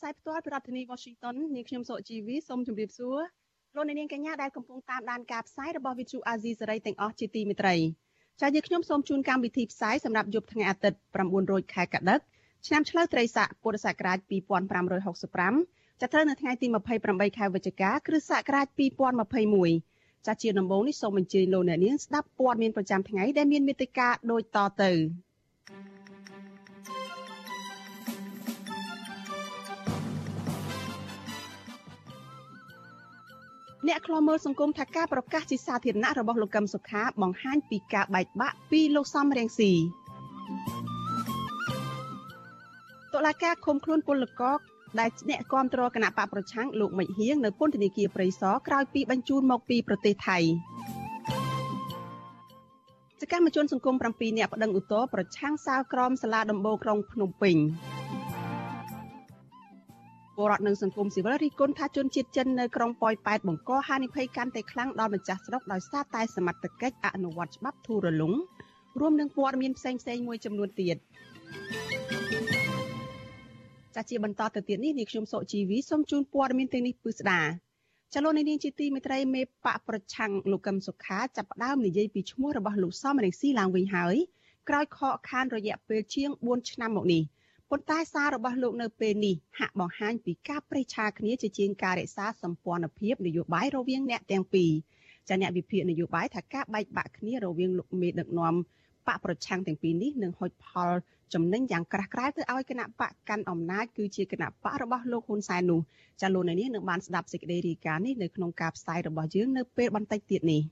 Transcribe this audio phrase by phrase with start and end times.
[0.00, 3.18] ផ្សាយផ្ទាល់ពីរដ្ឋធានី Washington នាងខ្ញុំសុជីវីសូមជម្រាបសួរ
[3.74, 7.76] លោកអ្នកនាងកញ្ញាដែលកំពុងតាមដានការផ្សាយរបស់ Vuthu Azizi Serai ទាំងអស់ជាទីមេត្រី
[8.40, 12.20] ចា៎យើងខ្ញុំសូមជូនកម្មវិធីផ្សាយសម្រាប់យប់ថ្ងៃអាទិត្យ9រោចខែកដិក
[12.66, 14.18] ឆ្នាំឆ្លូវត្រីស័កពុរសករាជ
[15.10, 16.66] 2565ចាប់ត្រូវនៅថ្ងៃទី
[17.02, 18.66] 28ខែវិច្ឆិកាគ្រិស្តសករាជ
[19.46, 24.92] 2021ចា៎ជាដំបូងនេះសូមអញ្ជើញលោកអ្នកនាងស្ដាប់ព័ត៌មានប្រចាំថ្ងៃដែលមានមេត្តាដូចតទៅ
[33.88, 39.72] អ្នកខ្លោមើលសង្គមថាការប្រកាសជាសាធារណៈរបស់លោកកឹមសុខាបង្ហាញពីការបែកបាក់ពីលោកសំរៀងស៊ី
[43.12, 44.56] តុលាការឃុំខ្លួនពលករ
[45.00, 50.38] ដែលអ្នកគាំទ្រគណៈបកប្រឆាំងលោកមិចហៀងនៅពន្ធនាគារព្រៃសរក្រោយពីបញ្ជូនមកពីប្រទេសថៃ
[53.20, 57.56] សកម្មជនសង្គម7នាក់ប្តឹងឧទ្ធរប្រឆាំងសាលក្រមសាលាដំបូងក្រុងភ្នំពេញ
[60.40, 68.32] ពលរដ្ឋនិងសង្គមស៊ីវិលរិះគន់ថាជនជាតិចិននៅក្រុងប៉ោយប៉ែតបង្កហានិភ័យកាន់តែខ្លាំងដល់ម្ចាស់ស្រុកដោយសារតែសមត្ថកិច្ចអនុវត្តច្បាប់ធូររលុង
[69.00, 70.96] រួមនឹងព័ត៌មានផ្សេងផ្សេងមួយចំនួនទៀត
[73.94, 77.40] ចាជាបន្តទៅទៀតនេះនាងខ្ញុំសុជីវីសូមជូនព័ត៌មានទាំងនេះពិស្ដា
[78.14, 84.16] ចលនានាងជាទីមេត្រីមេបកប្រឆាំងលោកកឹមសុខាចាប់ផ្ដើមនិយាយពីឈ្មោះរបស់លោកសំរងស៊ីឡើងវិញហើយ
[84.68, 87.22] ក្រោយខកខានរយៈពេលជាង4ឆ្នាំមកនេះ
[87.72, 94.70] ប៉ុន្តែសាររបស់លោកនៅពេលនេះហាក់បង្ហាញពីការប្រេះឆាគ្នាជាជាងការរក្សាសម្ព័ន្ធភាពនយោបាយរវាងអ្នកទាំងពីរ
[95.28, 98.54] ចាអ្នកវិភាគនយោបាយថាការបែកបាក់គ្នារវាងលោកមេដឹកនាំ
[99.06, 100.90] បកប្រឆាំងទាំងពីរនេះនឹងហុចផល
[101.34, 105.80] ចំណេញយ៉ាងក្រាស់ក្រែលទៅឲ្យគណៈបកកាន់អំណាចគឺជាគណៈបករបស់លោកហ៊ុនសែននោះ
[106.20, 110.62] ចាលោកនៅនេះនឹងបានស្ដាប់សេចក្តីរាយការណ៍នេះនៅក្នុងការផ្សាយរបស់យើងនៅពេលបន្តិចទៀតនេះ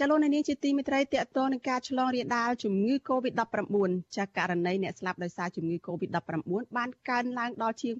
[0.00, 3.76] ចលនានេះជាទីមេត្រីតកតនឹងការឆ្លងរាលដាលជំងឺ Covid-19
[4.16, 6.40] ចាករណីអ្នកស្លាប់ដោយសារជំងឺ Covid-19
[6.76, 7.94] បានកើនឡើងដល់ជាង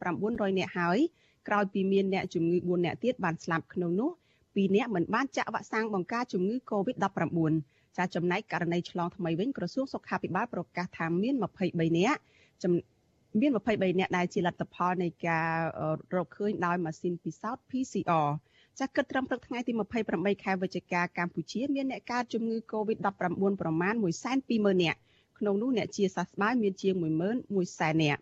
[0.00, 0.98] 2900នាក់ហើយ
[1.48, 4.10] ក្រោយពីមានអ្នកជំងឺ4នាក់ទៀតបានស្លាប់ក្នុងនោះ
[4.42, 7.38] 2នាក់មិនបានចាក់វ៉ាក់សាំងបង្ការជំងឺ Covid-19
[7.96, 12.20] ចាចំណែកករណីឆ្លងថ្មីវិញក្រសួងសុខាភិបាលប្រកាសថាមាន23នាក់
[13.40, 15.50] មាន23នាក់ដែលជាលទ្ធផលនៃការ
[16.14, 18.28] រកឃើញដោយម៉ាស៊ីនពិសោធន៍ PCR
[18.78, 19.72] ចាស់គិតត្រឹមព្រឹកថ្ងៃទី
[20.08, 23.06] 28ខែវិច្ឆិកាកម្ពុជាមានអ្នកកើតជំងឺ Covid-19
[23.60, 23.94] ប្រមាណ
[24.38, 24.98] 120,000នាក់
[25.38, 28.20] ក្នុងនោះអ្នកជាសះស្បើយមានជាង11,000នាក់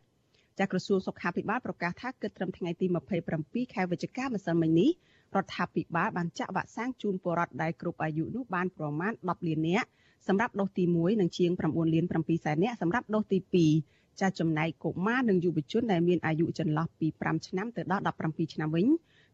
[0.59, 2.87] ចាស់ក្រសួងសុខាភិបាលប្រកាសថាគិតត្រឹមថ្ងៃទី
[3.31, 4.91] 27ខែវិច្ឆិកាម្សិលមិញនេះ
[5.37, 9.89] រដ្ឋាភិបាលបានចាក់វ៉ាក់សាំងជូនពលរដ្ឋដែលគ្រប់អាយុនោះបានប្រមាណ10លាននាក់
[10.29, 13.39] សម្រាប់ដូសទី1និងជាង9លាន7សែននាក់សម្រាប់ដូសទី
[13.85, 18.87] 2ចាចំណែកកុមារនិងយុវជនដែលមានអាយុចន្លោះពី5ឆ្នាំទៅដល់17ឆ្នាំវិញ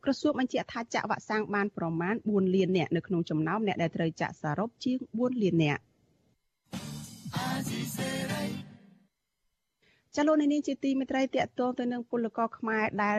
[0.04, 5.82] ក្រសួងបញ្ជាក់ថាចាក់វ៉ាក់សាំងបានប្រមាណ4លាននាក់នៅក្នុងចំណោមអ្នកដែលត្រូវចាក់សរុបជាង4លាននាក់
[10.16, 13.18] ចលនានេះជាទីមេត្រីតកតងទៅនឹងពលករខ្មែរដែល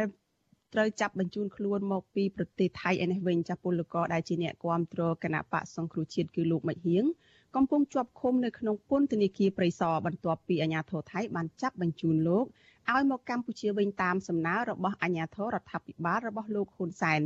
[0.74, 7.06] ត្រូវចាប់បញ្ជូនខ្លួនមកពីប្រទេសថៃឯនេះវិញចាពលករដែលជាអ្នកគាំទ្រគណៈបកសង្គ្រោះជាតិគឺលោកមិចហៀង
[7.56, 12.46] កំពុងជាប់ឃុំនៅក្នុងពន្ធនាគារព្រៃសរបន្ទាប់ពីអាជ្ញាធរថៃបានចាប់បញ្ជូនលោក
[12.92, 17.22] ឲ្យមកកម្ពុជាវិញតាមសំណើរបស់អាជ្ញាធររដ្ឋាភិបាលរបស់លោកហ៊ុនសែន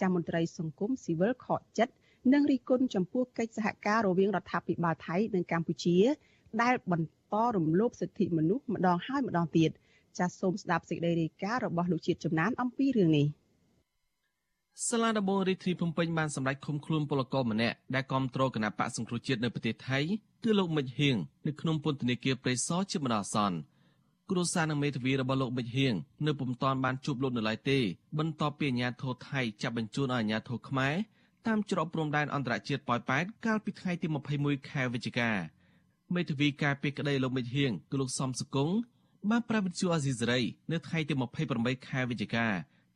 [0.00, 1.92] ចាស់មន្ត្រីសង្គមស៊ីវិលខកចិត្ត
[2.32, 5.98] និងរិះគន់ចំពោះកិច្ចសហការរវាងរដ្ឋាភិបាលថៃនិងកម្ពុជា
[6.62, 9.70] ដែលបន្តរំលោភសិទ្ធិមនុស្សម្ដងហើយម្ដងទៀត
[10.18, 13.26] ចាសសូមស្ដាប់សេចក្តីរាយការណ៍របស់លោកជាតិចំណានអំពីរឿងនេះ
[14.88, 19.98] សាលាដំបងរាជធានីភ្នំពេញបានសម្រេចឃុំខ្លួនពលករម្នាក់ដែលគាំទ្រគណៈបកសង្គ្រោះជាតិនៅប្រទេសថៃ
[20.44, 23.58] គឺលោកមិចហៀងនៅក្នុងពន្ធនាគារព្រៃសរជាបណ្ដោះអាសន្ន
[24.30, 25.94] គ្រួសារនិងមេធាវីរបស់លោកមិចហៀង
[26.26, 27.78] នៅពុំទាន់បានជួបលោកនៅឡើយទេ
[28.18, 30.94] បន្ទាប់ពីអាជ្ញាធរថៃចាប់បញ្ជូនឲ្យអាជ្ញាធរខ្មែរ
[31.46, 34.06] តាមច្រកព្រំដែនអន្តរជាតិប៉ោយប៉ែតកាលពីថ្ងៃទី
[34.38, 35.30] 21ខែវិច្ឆិកា
[36.14, 38.70] មេធាវីការពីក្តីលោកមិចហៀងគឺលោកសំសកុង
[39.30, 40.40] បានប្រាប់វិទ្យុអាស៊ីសេរី
[40.72, 41.14] នៅថ្ងៃទី
[41.50, 42.46] 28ខែវិច្ឆិកា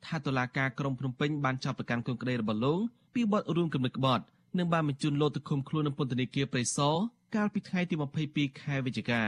[0.05, 2.79] ថាតុលាការក្រុងភ្នំពេញបានចាប់ប្រកាន់គុំក្តីរបស់លោក
[3.13, 4.23] ពីបទរួមគំនិតក្បត់
[4.57, 6.95] និងបានបញ្ជូនលោកទៅឃុំខ្លួននៅពន្ធនាគារព្រៃសរ
[7.35, 7.95] កាលពីថ្ងៃទី
[8.27, 9.21] 22ខែវិច្ឆិកា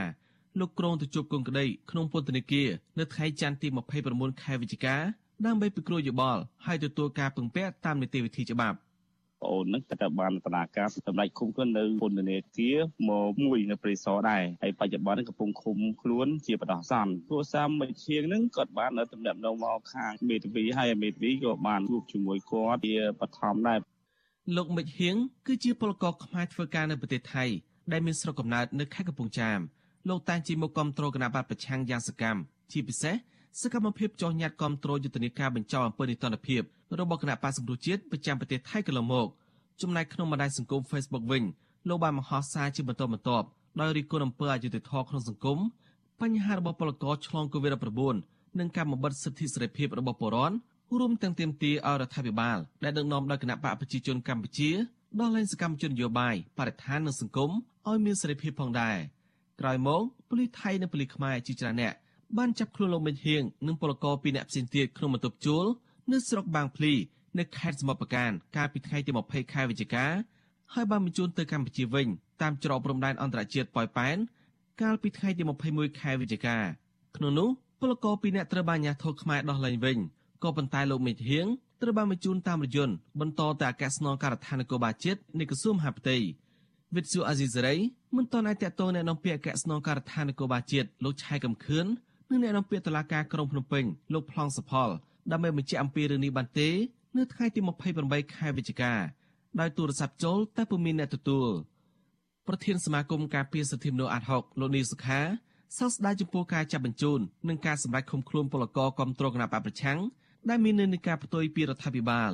[0.58, 3.68] លោកក្រុងទៅជួបគុំក្តីក្នុងពន្ធនាគារនៅថ្ងៃច័ន្ទទី
[4.06, 4.96] 29ខែវិច្ឆិកា
[5.46, 8.76] ដើម្បីពិគ្រោះយោបល់ហើយទទួលការពឹងពាក់តាមនីតិវិធីច្បាប់
[9.42, 12.76] ប្អូននឹងតែបានដំណើរការសម្រាប់ឃុំខ្លួននៅពន្ធនាគារ
[13.08, 23.78] មកមួយនៅព្រៃសរដែរហើយបច្ចុប្បន្នកំពុងឃុំខ្លួនជាបដោះសន្នគ្រួសារមួយឈៀងនឹងគាត់បាននៅតំណែងមកខាងមេធាវីហើយមេធាវីក៏បានជួបជាមួយគាត់ជាបឋមដែរ
[24.56, 27.44] លោកមិចហៀងគឺជាពលករខ្មែរធ្វើការនៅប្រទេសថៃ
[27.92, 29.58] ដែលមានស្រុកកំណើតនៅខេត្តកំពង់ចាម
[30.08, 32.40] លោកតែងជាមកគ្រប់គ្រងគណៈបកប្រឆាំងយ៉ាងសកម្ម
[32.72, 33.14] ជាពិសេស
[33.56, 36.62] សកម្មភាពចោះញ៉ាត់គ្រប់គ្រងយុទ្ធនាការបញ្ចោអំពើនីតិរដ្ឋភាព
[37.00, 39.26] របស់គណៈបកសង្គ្រោះជាតិប្រចាំប្រទេសថៃកន្លងមក
[39.82, 41.44] ចំណែកក្នុងបណ្ដាញសង្គម Facebook វិញ
[41.88, 43.46] លោកបានបង្ហោះសារជាបន្តបន្ទាប់
[43.80, 45.58] ដោយរិះគន់អំពើអយុត្តិធម៌ក្នុងសង្គម
[46.20, 50.56] បញ្ហារបស់ពលករឆ្លង COVID-19 និងការបំបិទសិទ្ធិសេរីភាពរបស់ពលរដ្ឋ
[50.98, 54.70] រួមទាំងទាមទារឲ្យរដ្ឋាភិបាលដែលដឹកនាំដោយគណៈបកប្រជាជនកម្ពុជា
[55.20, 57.50] ដោះលែងសកម្មជននយោបាយបរិស្ថាននិងសង្គម
[57.88, 58.96] ឲ្យមានសេរីភាពផងដែរ
[59.60, 61.94] ក្រោយមកប៉ូលីសថៃនិងប៉ូលីសខ្មែរជាច្រើនអ្នក
[62.37, 65.65] បានចាប់ខ្លួនលោកមិញហៀងនិងពលករពីរអ្នកផ្សេងទៀតក្នុងបន្ទប់ជួល
[66.11, 66.93] នៅស្រុកបាងភ្លី
[67.39, 70.05] នៅខេត្តសមុទ្រប្រការកាលពីថ្ងៃទី20ខែវិច្ឆិកា
[70.73, 72.07] ហើយបានបញ្ជូនទៅកម្ពុជាវិញ
[72.41, 74.17] តាមច្រកព្រំដែនអន្តរជាតិប៉ោយប៉ែន
[74.81, 76.57] កាលពីថ្ងៃទី21ខែវិច្ឆិកា
[77.17, 77.49] ក្នុងនោះ
[77.79, 79.97] ពលករពីរអ្នកត្រូវបានអាជ្ញាធរខ្មែរដោះលែងវិញ
[80.43, 81.47] ក៏ប៉ុន្តែលោកមិញហៀង
[81.81, 86.17] ត្រូវបានបញ្ជូនតាមរយន្តបន្តទៅអគ្គស្នងការដ្ឋាននគរបាលជាតិនៃក្រសួងមហាផ្ទៃ
[86.95, 87.75] វិទ្យុអាស៊ីសេរី
[88.15, 91.85] មិនទាន់អាចតតងแนะនាំពាក្យអគ្គស្នងការដ្ឋាននគរបាលជាតិលោកឆៃកំខឿន
[92.30, 94.88] និងអ្នកនាំពាក្យតុលាការក្រុងភ្នំពេញលោកប្លង់សផល
[95.32, 96.68] ដើម្បីបញ្ជាក់អំពីរឿងនេះបានទេ
[97.16, 97.60] នៅថ្ងៃទី
[97.98, 98.92] 28ខែវិច្ឆិកា
[99.60, 101.48] ដោយទូរស័ព្ទចូលតែពុំមានអ្នកទទួល
[102.48, 105.20] ប្រធានសមាគមការពារសិទ្ធិមនុស្សអាត់ហុកលោកនីសុខា
[105.78, 109.98] សោកស្ដាយចំពោះការចាប់បញ្ជូននិងការសម្ដែងឃុំខ្លួនពលករគាំទ្រគណៈបកប្រឆាំង
[110.48, 112.30] ដែលមាននៅនៃការផ្ទុយពីរដ្ឋាភិបាល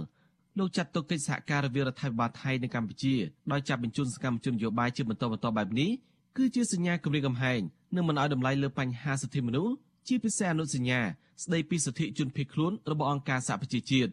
[0.58, 3.14] លោកចាត់ទុកកិច្ចសហការរវាងរដ្ឋាភិបាលថៃនិងកម្ពុជា
[3.52, 5.91] ដោយចាប់បញ្ជូនសកម្មជននយោបាយជាបន្តបន្ទាប់បែបនេះ
[6.37, 7.61] គឺជាសញ្ញាគម្រាមកំហែង
[7.94, 9.75] និងមិនឲ្យតម្លៃលើបញ្ហាសិទ្ធិមនុស្ស
[10.08, 11.00] ជាពិសេសអនុសញ្ញា
[11.42, 14.10] ស្ដីពីសិទ្ធិជនភៀសខ្លួនរបស់អង្គការសហប្រជាជាតិ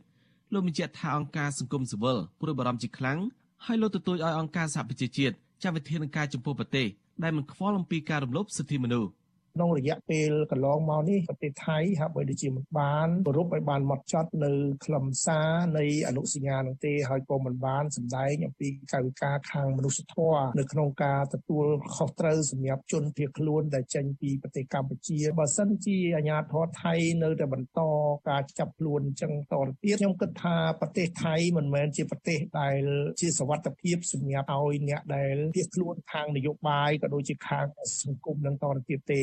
[0.54, 3.20] លោកបញ្ជាក់ថាអង្គការសង្គមស៊ីវិលព្រួយបារម្ភជាខ្លាំង
[3.66, 6.88] ហើយលោកទទូចឲ្យអង្គការសហប្រជាជាតិចាត់វិធានការចំពោះប្រទេស
[7.24, 9.10] ដែលមិនខ្វល់អំពីការរំលោភសិទ្ធិមនុស្ស
[9.56, 14.52] ក្នុងរយៈពេលកន្លងមកនេះប្រទេសថៃហាក់បីដូចជាមិនបានគោរពឲ្យបានម៉ត់ចត់នៅ
[14.86, 21.66] ខ្លឹមសារនៃអនុសញ្ញានោះទេហើយក៏មិនបានសម្ដែងអំពីកាយវិការខាងមនុស្សធម៌នៅក្នុងការទទួល
[21.96, 26.94] ខុសត្រូវសម្រាប់ជនភៀសខ្លួនដែលចេញពីប្រទេសកម្ពុជាបើសិនជាអាជ្ញាធរថៃ
[27.24, 27.82] នៅតែបន្ត
[28.30, 32.82] ការចាប់ខ្លួនអញ្ចឹងតទៅទៀតខ្ញុំគិតថាប្រទេសថៃមិនមែនជាប្រទេសដែល
[33.22, 37.66] ជាសវត្ថភាពសម្រាប់ឲ្យអ្នកដែលភៀសខ្លួនខាងនយោបាយក៏ដូចជាខាង
[38.04, 39.22] សង្គមនឹងតទៅទៀតទេ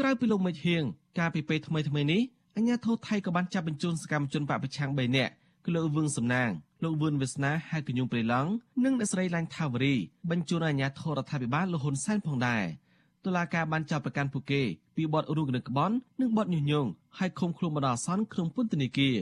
[0.00, 0.84] ក្រៅពីលោកមិចហៀង
[1.18, 2.22] កាលពីពេលថ្មីថ្មីនេះ
[2.56, 5.32] អាញាធរថៃក៏បានចាប់បញ្ជូនសកម្មជនបពប្រឆាំង3នាក់
[5.64, 6.50] គឺលោកវឿងសំណាង
[6.82, 8.50] លោកវឿនវាសនាហៅកញ្ញូងព្រៃឡង់
[8.84, 9.94] និងអ្នកស្រីឡាញ់ថាវរី
[10.30, 12.64] បញ្ជូនអាញាធររដ្ឋាភិបាលលោកហ៊ុនសែនផងដែរ
[13.24, 14.62] តុលាការបានចាប់ប្រកាន់ពួកគេ
[14.96, 16.88] ពីបទរੂកនឹងក្បន់និងបទញុះញង់
[17.18, 19.16] ឲ្យឃុំខ្លួនបណ្ដោះអាសន្នក្នុងពន្ធនាគារ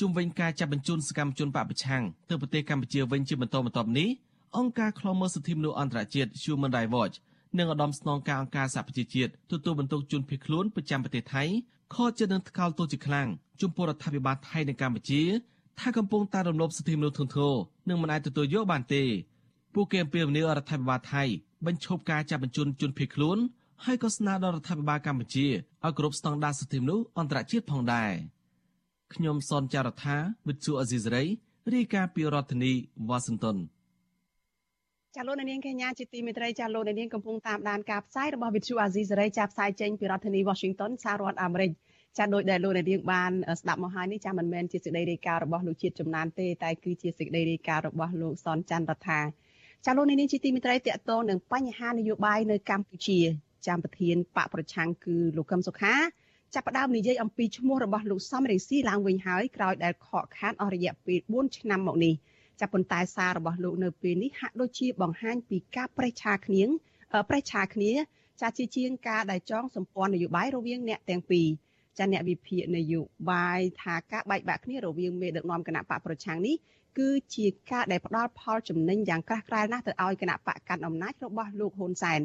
[0.00, 4.08] ជុំវិញការចាប់បញ្ជូនសកម្មជនបពប្រឆាំងទៅប្រទេសកម្ពុជាវិញជាបន្តបន្ទាប់នេះ
[4.56, 7.16] អង្គការឃ្លាំមើលសិទ្ធិមនុស្សអន្តរជាតិ Human Rights Watch
[7.58, 11.44] និងឧត្តមស្នងការអង្គការសហប្រជាជាតិទទួលបន្ទុកជនភៀសខ្លួនប្រចាំប្រទេសថៃ
[11.94, 13.28] ខកចិត្តនឹងថ្កោលទោសជាខ្លាំង
[13.62, 15.22] ចំពោះរដ្ឋាភិបាលថៃនិងកម្ពុជា
[15.80, 17.54] ថាកំពុងតែរំលោភសិទ្ធិមនុស្សធ្ងន់ធ្ងរ
[17.88, 19.02] និងមិនអាចទទួលយកបានទេ
[19.74, 21.22] ពួកគេអំពាវនាវរដ្ឋាភិបាលថៃ
[21.66, 23.38] បញ្ឈប់ការចាប់បញ្ជូនជនភៀសខ្លួន
[23.84, 28.12] ហើយក៏ស្នើដល់រដ្ឋាភិបាលកម្ពុជាឲ្យគោរពស្តង់ដារសិទ្ធិមនុស្សអន្តរជាតិផងដែរ
[29.14, 30.16] ខ្ញុំសនចាររថា
[30.48, 31.24] វិទ្យុអេស៊ីសរ៉ៃ
[31.74, 32.72] រាយការណ៍ពីរដ្ឋធានី
[33.08, 33.56] វ៉ាស៊ីនតោន
[35.16, 41.70] ចាលោកនាងកញ្ញាជាទីមេត្រីចាលោកនាងកំពុងតាមដានការផ្សាយរបស់វិទ្យុអាស៊ីសេរីចាផ្សាយចេញពីរដ្ឋធានី Washington សហរដ្ឋអាមេរិក
[42.18, 49.20] ចាដោយដែលលោកនាងបានស្ដាប់មកហើយនេះចាមិនមែនជាសេចក្តីរាយការណ៍របស់លោកជាតិចំណានទេតែគឺជាសេចក្តីរាយការណ៍របស់លោកសនច័ន្ទរដ្ឋា
[49.84, 53.18] ចាលោកនាងជាទីមេត្រីតកតងនឹងបញ្ហានយោបាយនៅកម្ពុជា
[53.66, 55.94] ចាំប្រធានបកប្រឆាំងគឺលោកកឹមសុខា
[56.54, 62.16] ចាប់ផ្ដើមនិយាយអំពីឈ្មោះរបស់លោកសំរងស៊ីឡើងវិញហើយក្រោយដែលខកខានអស់រយៈពេល4ឆ្នាំមកនេះ។
[62.62, 66.62] ចាប់ប៉ុន្តែសាររបស់លោកនៅពេលនេះហាក់ដូចជាបង្ហាញពីការប្រេះឆាគ្នា
[67.28, 67.92] ប្រេះឆាគ្នា
[68.40, 71.46] ចាជាជាងការដែលចងសម្ព័ន្ធនយោបាយរវាងអ្នកទាំងពីរ
[71.98, 73.00] ចាអ្នកវិភាគនយោ
[73.30, 76.56] បាយថាការបែកបាក់គ្នារវាងមេដឹកនាំគណៈបកប្រឆាំងនេះ
[76.98, 82.20] គឺជាការដែលផ្ដល់ផលចំណេញយ៉ាងក្រាស់ក្រែលណាស់ទៅឲ្យគណៈបកកាន់អំណាចរបស់លោកហ៊ុនសែន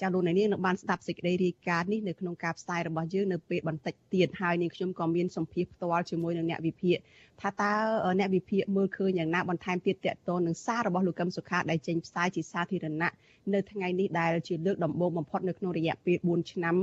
[0.00, 6.96] ចាលោកនាងនឹងបានស្ដាប់សេចក្តីរាយការណ៍នេះនៅក្នុងការផ្សាយរបស់យើងនៅពេលបន្តិចទៀតហើយនាងខ្ញុំក៏មានសម្ភារផ្ទាល់ជាមួយនឹងអ្នកវិភាគ
[7.40, 7.72] ថាតើ
[8.18, 13.10] អ្នកវិភាគមើលឃើញយ៉ាងណាបន្ថែមទៀតតកតនឹងសាររបស់លោកកឹមសុខាដែលចេញផ្សាយជាសាធារណៈ
[13.54, 16.76] នៅថ្ងៃនេះដែលជាលើកដំបូងបំផុតនៅក្នុងរយៈពេល4ឆ្នាំ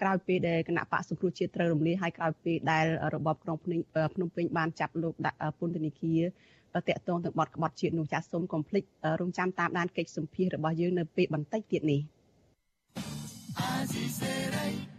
[0.00, 2.84] ក្រោយពេលដែលគណៈបកសង្គ្រោះជាតិត្រូវរំលាយហើយក្រោយពេលដែល
[3.14, 3.78] របបក្រុងភ្នំ
[4.14, 6.22] ភ្នំពេញបានចាប់លោកដាក់ពន្ធនាគារ
[6.74, 8.82] តកតងទាំងបទក្បត់ជាតិនោះចាសសូមកុំភ្លេច
[9.20, 12.00] រងចាំតាមដានកិច្ចសម្ភាររបស់យើងនៅពេលបន្តិចទៀតនេះ។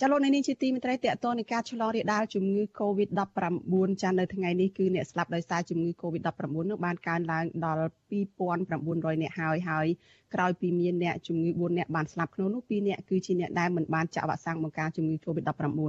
[0.00, 3.72] ចាលោកនេះជាទីមេត្រីតកតនៃការឆ្លងរាលដាលជំងឺ Covid-19
[4.02, 9.86] ចានៅថ្ងៃនេះគឺអ្នកស្លាប់ដោយសារជំងឺ Covid-19 នោះបានកើនឡើងដល់2900អ្នកហើយហើយ
[10.34, 15.80] ក្រោយពីមានអ្នកជំងឺ4អ្នកបានស្លាប់ក្នុងនោះ2អ្នកគឺជាអ្នកដែលមិនបានចាក់វ៉ាក់សាំងបង្ការជំងឺ Covid-19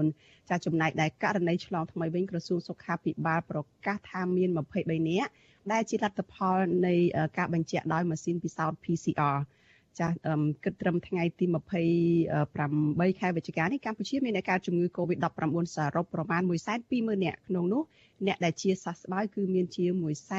[0.50, 5.28] ចាចំណែកដែលករណីឆ្លងថ្មីវិញក្រសួងសុខាភិបាលប្រកាសថាមាន23អ្នក
[5.72, 6.58] ដែលជាលទ្ធផល
[6.88, 6.94] នៃ
[7.38, 9.38] ការបញ្ជាក់ដោយម៉ាស៊ីនពិសោធន៍ PCR
[10.00, 10.16] ចាស់
[10.64, 11.46] គិតត្រឹមថ្ងៃទី
[12.34, 16.42] 28ខែវិច្ឆិកានេះកម្ពុជាមានអ្នកកើតជំងឺ Covid-19 សរុបប្រមាណ
[16.84, 17.84] 120,000នាក់ក្នុងនោះ
[18.28, 19.86] អ្នកដែលជាសះស្បើយគឺមានជា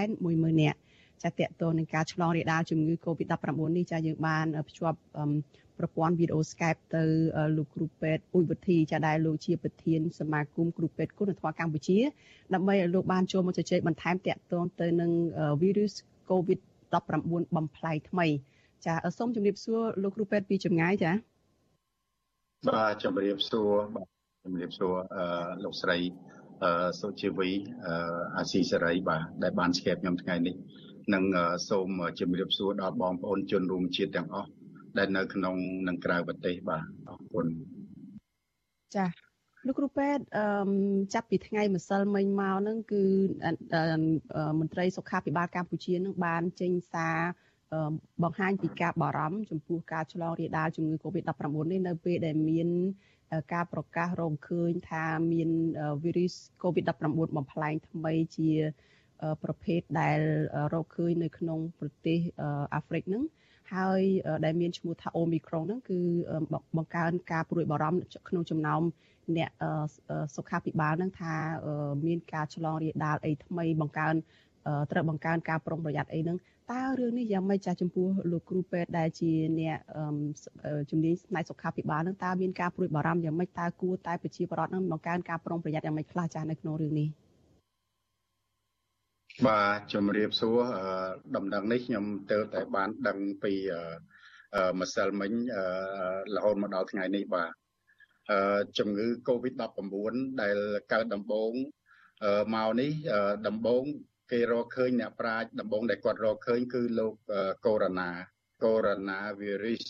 [0.04, 0.78] 110,000នាក់
[1.22, 4.98] ចាតកតនឹងការឆ្លងរាលដាលជំងឺ Covid-19 នេះចាយើងបានភ្ជាប់
[5.78, 7.02] ប្រព័ន្ធវីដេអូ Skype ទៅ
[7.56, 11.98] លោកគ្រូពេទ្យអ៊ុយវិធីចាដែលលោកជាប្រធានសមាគមគ្រូពេទ្យគុណធម៌កម្ពុជា
[12.54, 15.10] ដើម្បីឲ្យលោកបានចូលមកជជែកបន្ថែមតកតងទៅនឹង
[15.62, 15.92] virus
[16.30, 18.26] COVID-19 បំផ្លែងថ្មី
[18.84, 21.12] ចាសូមជម្រាបសួរលោកគ្រូពេទ្យពីចម្ងាយចា
[22.68, 24.08] បាទជម្រាបសួរបាទ
[24.44, 25.24] ជម្រាបសួរអឺ
[25.64, 25.98] លោកស្រី
[26.64, 27.50] អឺសុជីវី
[27.86, 27.94] អឺ
[28.36, 30.54] អាស៊ីសេរីបាទដែលបានស្គាល់ខ្ញុំថ្ងៃនេះ
[31.14, 31.24] និង
[31.68, 31.88] សូម
[32.20, 34.50] ជម្រាបសួរដល់បងប្អូនជនរួមជាតិទាំងអស់
[34.98, 35.54] ដែលនៅក្នុង
[35.88, 37.46] និងក្រៅប្រទេសបាទអរគុណ
[38.96, 39.06] ចា
[39.66, 40.46] លោកគ្រូពេទ្យអឺ
[41.14, 43.02] ចាប់ពីថ្ងៃម្សិលមិញមកហ្នឹងគឺ
[44.60, 47.18] មន្ត្រីសុខាភិបាលកម្ពុជានឹងបានចេញសារ
[48.22, 51.42] បង្ហាញពីការបារម្ភចំពោះការឆ្លងរាលដាលជំងឺ Covid-19
[51.72, 52.68] នេះនៅពេលដែលមាន
[53.54, 55.50] ការប្រកាសរកឃើញថាមាន
[56.02, 56.92] virus Covid-19
[57.36, 58.50] បំផ្លែងថ្មីជា
[59.42, 60.18] ប្រភេទដែល
[60.74, 62.18] រកឃើញនៅក្នុងប្រទេស
[62.74, 63.24] អាហ្វ្រិកហ្នឹង
[63.74, 64.00] ហើយ
[64.44, 65.98] ដែលមានឈ្មោះថា Omicron ហ្នឹងគឺ
[66.76, 68.82] បង្កើនការព្រួយបារម្ភក្នុងចំណោម
[69.36, 69.50] អ្នក
[70.36, 71.34] សុខាភិបាលហ្នឹងថា
[72.06, 74.14] មានការឆ្លងរាលដាលអីថ្មីបង្កើន
[74.90, 76.38] ត្រូវបង្កើនការប្រុងប្រយ័ត្នអីហ្នឹង
[76.72, 79.30] តើរឿងនេះយ៉ាងម៉េចចាស់ចំពោះលោកគ្រូពេទ្យដែលជា
[79.60, 79.78] អ្នក
[80.90, 87.08] ជំនាញផ្នែកសុខាភិបាលនឹងតើមានការព្រួយបារម្ភយ៉ាងម៉េចតើគួរតែប្រជាពលរដ្ឋនឹងបង្កើនការប្រុងប្រយ័ត្នយ៉ាងម៉េចខ្លះចាស់នៅក្នុងរឿងនេះ
[89.46, 90.58] បាទជំរាបសួរ
[91.36, 93.52] ដំណឹងនេះខ្ញុំទៅតែបានដឹងពី
[94.80, 95.32] ម្សិលមិញ
[96.36, 97.52] រហូតមកដល់ថ្ងៃនេះបាទ
[98.78, 100.56] ជំងឺ Covid-19 ដែល
[100.92, 101.52] កើតដំបូង
[102.54, 102.90] មកនេះ
[103.48, 103.84] ដំបូង
[104.32, 107.14] គេរកឃើញអ្នកប្រាជ្ញដំបងដែលគាត់រកឃើញគឺលោក
[107.66, 108.10] កូរ៉ូណា
[108.64, 109.84] កូរ៉ូណាវីរុស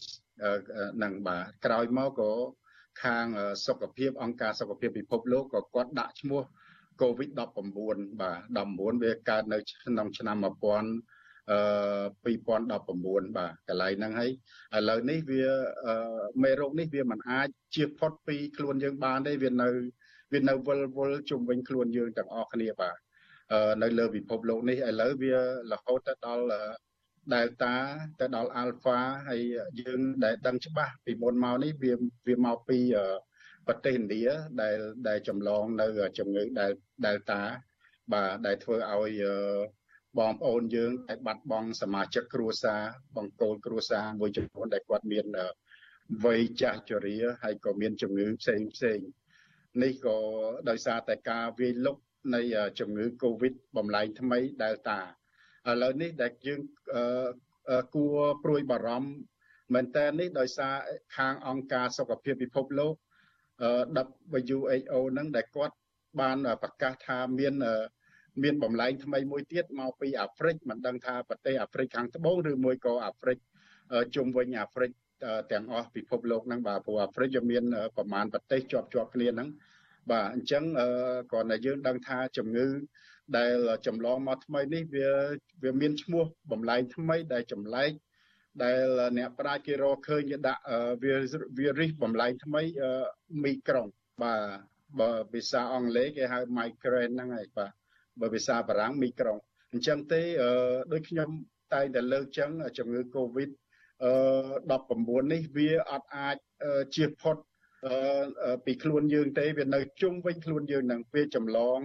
[1.02, 2.32] នឹងបាទក្រោយមកក៏
[3.02, 3.26] ខាង
[3.66, 6.42] សុខភាពអង្គការសុខភាពពិភពលោកក៏គាត់ដាក់ឈ្មោះ
[7.02, 10.46] COVID-19 បាទ19វាកើតនៅក្នុងឆ្នាំ1000
[11.50, 11.60] អឺ
[12.24, 14.30] 2019បាទកន្លែងហ្នឹងហើយ
[14.76, 15.44] ឥឡូវនេះវា
[16.42, 19.68] មេរោគនេះវាមិនអាចជៀសផុតពីខ្លួនយើងបានទេវានៅ
[20.32, 22.96] វានៅវិលវល់ជុំវិញខ្លួនយើងទាំងអស់គ្នាបាទ
[23.82, 25.34] នៅលើពិភពលោកនេះឥឡូវវា
[25.72, 26.44] រហូតទៅដល់
[27.32, 27.74] Delta
[28.20, 28.98] ទៅដល់ Alpha
[29.28, 29.40] ហើយ
[29.80, 31.92] យើងដែលដឹងច្បាស់ពីមុនមកនេះវា
[32.26, 32.78] វាមកពី
[33.66, 34.24] ប្រទេសឥណ្ឌា
[34.62, 34.76] ដែល
[35.08, 35.86] ដែលចម្លងនៅ
[36.18, 36.42] ជំងឺ
[37.04, 37.40] Delta
[38.12, 39.22] បាទដែលធ្វើឲ្យ
[40.18, 42.82] បងប្អូនយើងដែលបាត់បង់សមាជិកគ្រួសារ
[43.16, 45.26] បង្គោលគ្រួសារមួយចំនួនដែលគាត់មាន
[46.24, 48.98] វ័យចាស់ជរាហើយក៏មានជំងឺផ្សេងផ្សេង
[49.82, 50.18] នេះក៏
[50.68, 51.96] ដោយសារតែការវាយលុក
[52.34, 52.40] នៃ
[52.78, 54.98] ជំងឺ Covid បំលែងថ្មី Delta
[55.68, 56.60] ឥឡូវនេះដែលយើង
[57.94, 59.10] គួរព្រួយបារម្ភ
[59.74, 60.74] មែនតើនេះដោយសារ
[61.16, 62.94] ខាងអង្គការសុខភាពពិភពលោក
[64.54, 65.76] WHO នឹងដែលគាត់
[66.20, 67.54] បានប្រកាសថាមាន
[68.42, 73.38] មានបំលែងថ្មីមួយទៀតមកពីអាហ្វ្រិកមិនដឹងថាប្រទេសអាហ្វ្រិកខាងត្បូងឬមួយក៏អាហ្វ្រិក
[74.14, 74.90] ជុំវិញអាហ្វ្រិក
[75.52, 77.64] ទាំងអស់ពិភពលោកហ្នឹងបាទព្រោះអាហ្វ្រិកវាមាន
[77.96, 79.48] ប្រមាណប្រទេសជាប់ជាប់គ្នាហ្នឹង
[80.10, 80.64] បាទអញ្ចឹង
[81.30, 82.66] គ្រាន់តែយើងដឹងថាជំងឺ
[83.36, 83.52] ដែល
[83.86, 85.08] ចម្លងមកថ្មីនេះវា
[85.62, 87.90] វាមានឈ្មោះបំលែងថ្មីដែលចម្លែក
[88.64, 88.82] ដែល
[89.18, 90.62] អ្នកប្រាជ្ញគេរកឃើញគេដាក់
[91.58, 92.62] វារិសបំលែងថ្មី
[93.44, 93.86] មីក្រុង
[94.22, 94.40] បាទ
[95.00, 97.72] បើភាសាអង់គ្លេសគេហៅ migraine ហ្នឹងហើយបាទ
[98.20, 99.38] បើភាសាបារាំងមីក្រុង
[99.72, 100.22] អញ្ចឹងទេ
[100.92, 101.28] ដូចខ្ញុំ
[101.74, 103.50] តែងតែលើកចឹងជំងឺ Covid
[104.04, 104.12] អឺ
[105.22, 106.36] 19នេះវាអត់អាច
[106.94, 107.36] ជៀសផុត
[108.64, 111.78] ពីខ្លួនយើងទេវានៅជុំវិញខ្លួនយើងនឹងពេលចម្លង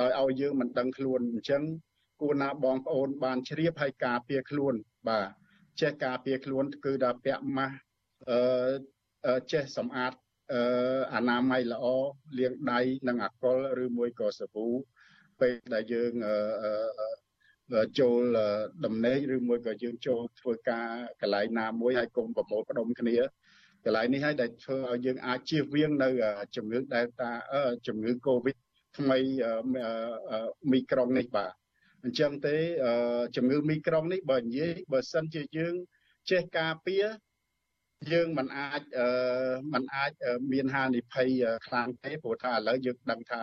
[0.00, 1.62] ដោយឲ្យយើងមិនដឹងខ្លួនអញ្ចឹង
[2.20, 4.74] គួរណាបងប្អូនបានជ្រាបហើយការពារខ្លួន
[5.08, 5.28] បាទ
[5.80, 7.76] ចេះការពារខ្លួនគឺដល់ពាក់ម៉ាស់
[8.30, 10.12] អឺចេះសម្អាត
[10.52, 10.62] អឺ
[11.14, 11.86] អនាម័យល្អ
[12.38, 14.66] លាងដៃនិងអាល់កុលឬមួយក៏សាប៊ូ
[15.40, 18.20] ពេលដែលយើងអឺចូល
[18.84, 20.88] ដំណេកឬមួយក៏យើងចូលធ្វើការ
[21.20, 23.16] កន្លែងណាមួយហើយកុំប្រមូលផ្ដុំគ្នា
[23.84, 26.08] កន្លែងនេះហើយដែលធ្វើឲ្យយើងអាចជៀសវាងនៅ
[26.56, 27.30] ជំងឺ Delta
[27.86, 28.56] ជំងឺ Covid
[28.98, 29.18] ថ្មី
[30.72, 31.52] មីក្រុងនេះបាទ
[32.04, 32.56] អញ្ចឹងទេ
[33.36, 35.74] ជំងឺមីក្រុងនេះបើនិយាយបើសិនជាយើង
[36.30, 37.04] ចេះការពារ
[38.12, 39.08] យើងមិនអាចអឺ
[39.72, 40.12] មិនអាច
[40.52, 41.28] មានហានិភ័យ
[41.66, 43.42] ខ្លាំងទេព្រោះថាឥឡូវយើងដឹងថា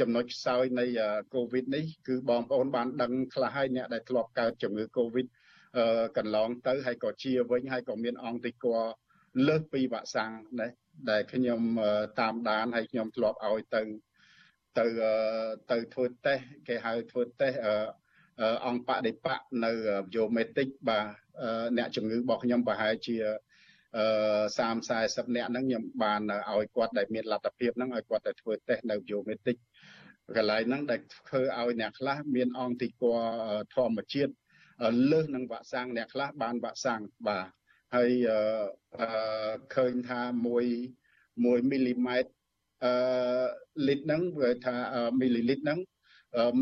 [0.00, 0.86] ចំណុចខ្សោយនៃ
[1.34, 5.26] កូវីដនេះគឺបងប្អូនបានដឹងខ្លះហើយអ្នកដែលធ្លាប់កើតជំងឺកូវីដ
[5.76, 8.66] អឺកន្លងទៅហើយក៏ជាវិញហើយក៏មានអង្គតិក
[9.46, 10.68] លើសពីវ៉ាក់សាំងណា
[11.10, 11.60] ដែលខ្ញុំ
[12.20, 13.82] តាមដានហើយខ្ញុំធ្លាប់ឲ្យទៅ
[14.78, 14.86] ទៅ
[15.70, 17.58] ទៅធ្វើតេស្តគេហៅធ្វើតេស្ត
[18.66, 19.72] អង្គបដិបកនៅ
[20.12, 21.06] biometric បាទ
[21.78, 23.16] អ្នកជំងឺរបស់ខ្ញុំប្រហែលជា
[23.96, 24.06] អឺ
[24.58, 29.58] 30 40នាក់ហ្នឹងខ្ញុំបានឲ្យគាត់ដែលមានលទ្ធភាពហ្នឹងឲ្យគាត់ទៅធ្វើតេស្តនៅ biometric
[30.36, 32.92] កន្លែងហ្នឹងដែលធ្វើឲ្យអ្នកខ្លះមានអង្គទីគ
[33.74, 34.32] ធម្មជាតិ
[35.10, 37.46] លើសនឹងវ៉ាក់សាំងអ្នកខ្លះបានវ៉ាក់សាំងបាទ
[37.94, 39.06] ហើយអឺ
[39.74, 40.34] ឃើញថា1
[41.04, 42.30] 1មីលីម៉ែត្រ
[42.84, 42.92] អឺ
[43.88, 44.76] លីត្រហ្នឹងវាថា
[45.20, 45.78] មីលីលីត្រហ្នឹង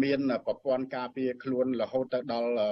[0.02, 2.62] មានប្រព័ន្ធការពារខ្លួនរហូតទៅដល់1100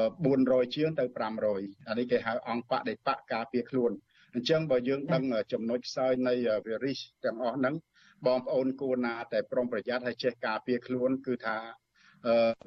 [0.05, 1.05] 400ជាងទៅ
[1.49, 3.93] 500អានេះគេហៅអង្គបដិបកការពារខ្លួន
[4.35, 6.35] អញ្ចឹងបើយើងដឹងចំណុចខ្សោយនៃ
[6.67, 7.75] វីរុសទាំងអស់ហ្នឹង
[8.27, 11.57] បងប្អូនគួរណាតែប្រុងប្រយ័ត្នហើយចេះការពារខ្លួនគឺថា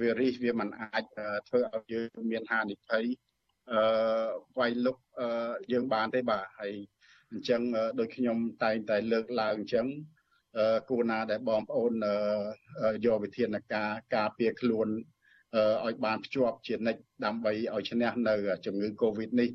[0.02, 1.04] វីរុសវាមិនអាច
[1.48, 3.06] ធ្វើឲ្យយើងមានហានិភ័យ
[3.72, 3.80] អឺ
[4.58, 4.98] វាយលុក
[5.72, 6.74] យើងបានទេបាទហើយ
[7.32, 7.62] អញ្ចឹង
[8.00, 9.88] ដូចខ្ញុំតែងតែលើកឡើងអញ្ចឹង
[10.90, 11.94] គួរណាដែលបងប្អូន
[13.06, 14.88] យកវិធានការការពារខ្លួន
[15.86, 19.50] ឲ្យបានភ្ជាប់ជានិច្ចដើម្បីឲ្យឈ្នះនៅជំងឺ Covid នេះ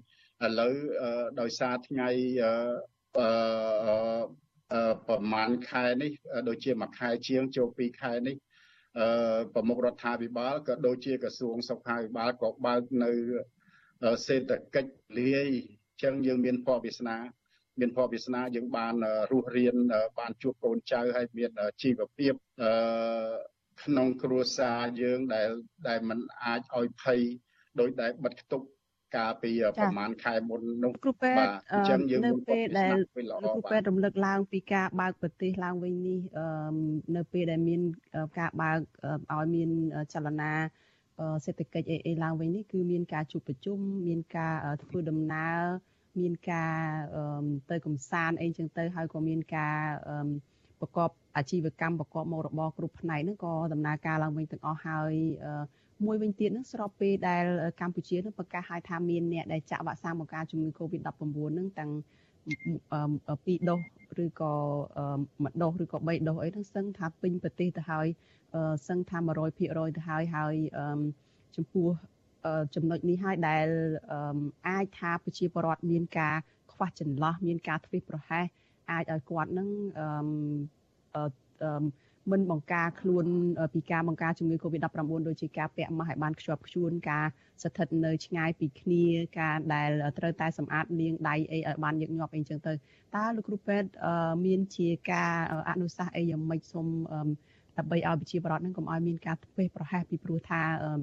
[0.47, 0.75] ឥឡូវ
[1.41, 2.09] ដោយសារថ្ងៃ
[2.43, 2.51] អឺ
[5.09, 6.13] ប្រហែលខែនេះ
[6.49, 8.37] ដូចជាមួយខែជាងចូល2ខែនេះ
[8.99, 13.13] អឺប្រមុខរដ្ឋាភិបាលក៏ដូចជាក្រសួងសុខាភិបាលក៏បើកនៅ
[14.27, 17.17] សេដ្ឋកិច្ចលាយអញ្ចឹងយើងមានពរវាសនា
[17.81, 18.95] មានពរវាសនាយើងបាន
[19.31, 19.77] រស់រៀន
[20.19, 21.51] បានជួបកូនចៅហើយមាន
[21.83, 22.33] ជីវភាព
[22.63, 22.71] អឺ
[23.83, 25.49] ក្នុងគ្រួសារយើងដែល
[25.89, 27.21] ដែលมันអាចឲ្យភ័យ
[27.81, 28.67] ដោយដែលបិទគប់
[29.17, 31.39] កាលពីប្រហែលខែមុននោះគ្រូពេទ្យ
[31.73, 36.21] អញ្ចឹងយើងនៅពេលដែលគ្រូពេទ្យរំលឹកឡើងពីការបើកប្រទេសឡើងវិញនេះ
[37.17, 37.81] នៅពេលដែលមាន
[38.39, 38.79] ការបើក
[39.33, 39.71] ឲ្យមាន
[40.13, 40.53] ចលនា
[41.45, 45.61] សេដ្ឋកិច្ចអីអីឡើងវិញនេះគឺមានការជួបប្រជុំមានការធ្វើដំណើរ
[46.21, 46.75] មានការ
[47.71, 49.77] ទៅកំសាន្តអីចឹងទៅហើយក៏មានការ
[50.81, 55.15] ប្រកបអាជីវកម្មប្រកបមុខរបរគ្រប់ផ្នែកហ្នឹងក៏ដំណើរការឡើងវិញទាំងអស់ហើយ
[56.07, 57.45] មួយវិញទៀតហ្នឹងស្របពេលដែល
[57.81, 61.09] កម្ពុជានឹងប្រកាសឲ្យថាមានអ្នកដែលចាក់វ៉ាក់សាំងបង្ការជំងឺ Covid-19
[61.55, 61.91] ហ្នឹងទាំង
[62.49, 63.81] 2ដូស
[64.25, 64.53] ឬក៏
[65.43, 68.07] មួយដូសឬក៏3ដូសអីហ្នឹងសឹងថាពេញប្រទេសទៅហើយ
[68.89, 70.55] សឹងថា100%ទៅហើយហើយ
[71.57, 71.89] ចំពោះ
[72.75, 73.67] ចំណុចនេះហើយដែល
[74.69, 76.37] អាចថាប្រជាពលរដ្ឋមានការ
[76.73, 78.45] ខ្វះចន្លោះមានការធ្វេសប្រហែស
[78.91, 79.69] អាចឲ្យគាត់នឹង
[81.17, 81.73] អឺ
[82.33, 83.27] មិនបង្ការខ្លួន
[83.75, 87.27] ពីការបង្ការជំងឺ Covid-19 ដូចជាការពាក់ម៉ាស់ឲ្យបានខ្ជាប់ខ្ជួនការ
[87.63, 89.05] ស្ថិតនៅឆ្ងាយពីគ្នា
[89.41, 92.73] ការដែលត្រូវតែសម្អាតលាងដៃអីឲ្យបានញឹកញាប់អីចឹងទៅ
[93.17, 93.89] តើលោកគ្រូពេទ្យ
[94.47, 95.35] មានជាការ
[95.71, 96.87] អនុសាសន៍អីយ៉ាងម៉េចសូម
[97.79, 100.61] ដើម្បីឲ្យប្រជាពលរដ្ឋនឹងកុំឲ្យមានការធ្វេសប្រហែសពីព្រោះថា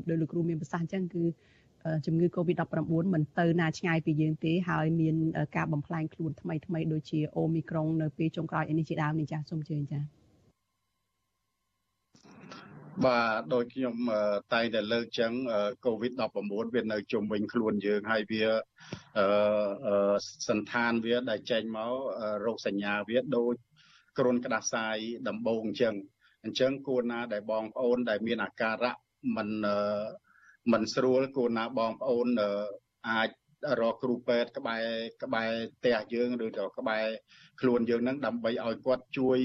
[0.09, 1.23] ដោយលោកគ្រូមានប្រសាសន៍អញ្ចឹងគឺ
[2.05, 5.15] ជំងឺ Covid-19 មិនទៅណាឆ្ងាយពីយើងទេហើយមាន
[5.55, 9.99] ការបំផ្លាញខ្លួនថ្មីថ្មីដូចជាអូមីក្រុងនៅពេលចុងក្រោយនេះជាដើមនេះចាសូមជឿចា
[13.05, 13.95] បាទដូចខ្ញុំ
[14.53, 15.31] តែងតែលើកចឹង
[15.85, 18.43] COVID-19 វានៅជុំវិញខ្លួនយើងហើយវា
[19.17, 20.15] អឺ
[20.49, 21.93] សន្តានវាដែលចេញមក
[22.45, 23.55] រោគសញ្ញាវាដូច
[24.17, 25.95] គ្រុនក្តាស់សាយដំបងអញ្ចឹង
[26.43, 28.95] អញ្ចឹងគួរណាដែលបងប្អូនដែលមានអាការៈ
[29.35, 29.49] មិន
[30.71, 32.27] មិនស្រួលគួរណាបងប្អូន
[33.09, 33.29] អាច
[33.79, 34.83] រកគ្រូពេទ្យក្បែរ
[35.23, 37.05] ក្បែរផ្ទះយើងឬក៏ក្បែរ
[37.61, 39.39] ខ្លួនយើងហ្នឹងដើម្បីឲ្យគាត់ជួយ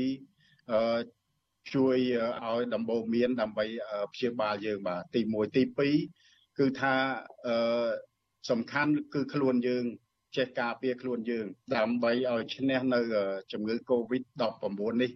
[0.73, 1.01] អឺ
[1.75, 1.97] ជួយ
[2.45, 3.65] ឲ្យដំបូងមានដើម្បី
[4.13, 5.63] ព្យាបាលយើងបាទទី1ទី
[6.11, 6.95] 2គឺថា
[7.47, 7.91] អឺ
[8.51, 9.85] សំខាន់គឺខ្លួនយើង
[10.37, 11.47] ចេះការពារខ្លួនយើង
[11.77, 13.01] ដើម្បីឲ្យឈ្នះនៅ
[13.53, 15.11] ជំងឺ Covid-19 នេះ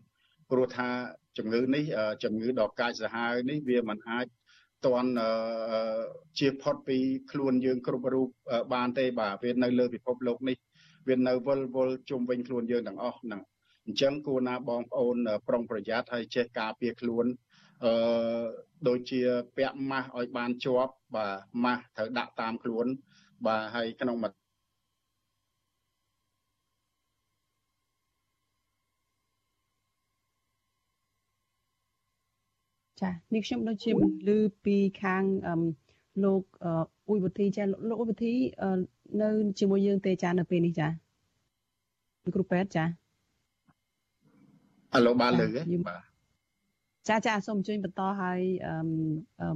[0.51, 0.89] ព្រោះថា
[1.39, 1.85] ជំងឺនេះ
[2.25, 4.27] ជំងឺដ៏កាចសាហាវនេះវាមិនអាច
[4.87, 5.11] តន់
[6.39, 6.99] ជាផុតពី
[7.31, 8.29] ខ្លួនយើងគ្រប់រូប
[8.75, 10.57] បានទេបាទវានៅលើពិភពលោកនេះ
[11.09, 13.41] វានៅវិលវល់ជុំវិញខ្លួនយើងទាំងអស់ហ្នឹង
[13.87, 15.17] អញ្ចឹងគួរណាបងប្អូន
[15.49, 17.27] ប្រុងប្រយ័ត្នហើយចេះការពារខ្លួន
[17.85, 17.93] អឺ
[18.89, 19.21] ដូចជា
[19.57, 21.33] ពាក់ម៉ាស់ឲ្យបានជាប់បាទ
[21.65, 22.87] ម៉ាស់ត្រូវដាក់តាមខ្លួន
[23.47, 24.33] បាទហើយក្នុងមួយ
[33.01, 33.91] ចានេះខ្ញុំដូចជា
[34.29, 34.31] ឮ
[34.65, 35.23] ពីខាង
[36.25, 38.35] លោកអ៊ុយវុធីចាលោកអ៊ុយវុធី
[39.21, 40.89] នៅជាមួយយើងទេចានៅពេលនេះចា
[42.35, 43.06] គ្រូពេទ្យចា
[44.95, 46.03] ឥឡូវបានលើទេបាទ
[47.09, 48.75] ចាចាសូមអញ្ជើញបន្តហើយអឺ
[49.43, 49.49] អឺ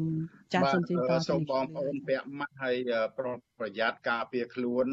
[0.54, 2.76] ចាសូមអញ្ជើញបន្តសូមបងប្អូនពាក់ម៉ាស់ហើយ
[3.18, 4.86] ប្រុងប្រយ័ត្នការពារខ្លួន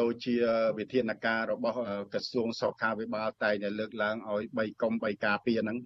[0.00, 0.36] ដូចជា
[0.78, 1.76] វិធានការរបស់
[2.12, 5.78] ក្រសួងសុខាភិបាលតែងតែលើកឡើងឲ្យ3កុំ3ការពារហ្នឹង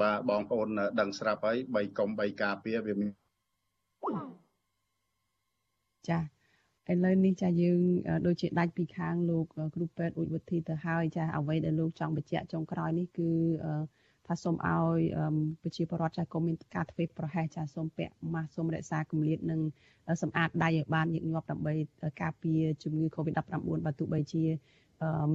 [0.00, 0.68] បាទបងប្អូន
[1.00, 2.94] ដឹងស្រាប់ហើយ3កុំ3ការពារវា
[6.08, 6.18] ចា
[6.92, 7.80] ឥឡូវនេះចាយើង
[8.26, 9.44] ដូចជាដាច់ពីខាងលោក
[9.74, 13.30] គ្រូពេទ្យអ៊ុចវុធីទៅហើយចាអ្វីដែលលោកចង់បញ្ជាក់ចុងក្រោយនេះគឺ
[14.26, 14.98] ថាសូមឲ្យ
[15.62, 19.60] ប្រជាពលរដ្ឋចាស់ក៏មានការធ្វើប្រហែសចាស់សូមពាក់ម៉ាស់សូមរក្សាគម្លាតនិង
[20.22, 21.74] សម្អាតដៃឲ្យបានញឹកញាប់ដើម្បី
[22.22, 23.42] ការពារជំងឺ Covid-19
[23.86, 24.44] បើទោះបីជា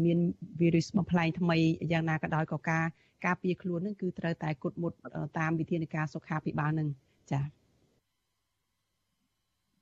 [0.05, 0.19] មាន
[0.59, 1.57] វីរុសបំផ្លែងថ្មី
[1.91, 2.85] យ៉ាងណាក៏ដោយក៏ការ
[3.25, 4.91] ការពារខ្លួននឹងគឺត្រូវតែគត់មុត
[5.39, 6.87] តាមវិធានការសុខាភិបាលនឹង
[7.31, 7.58] ចា៎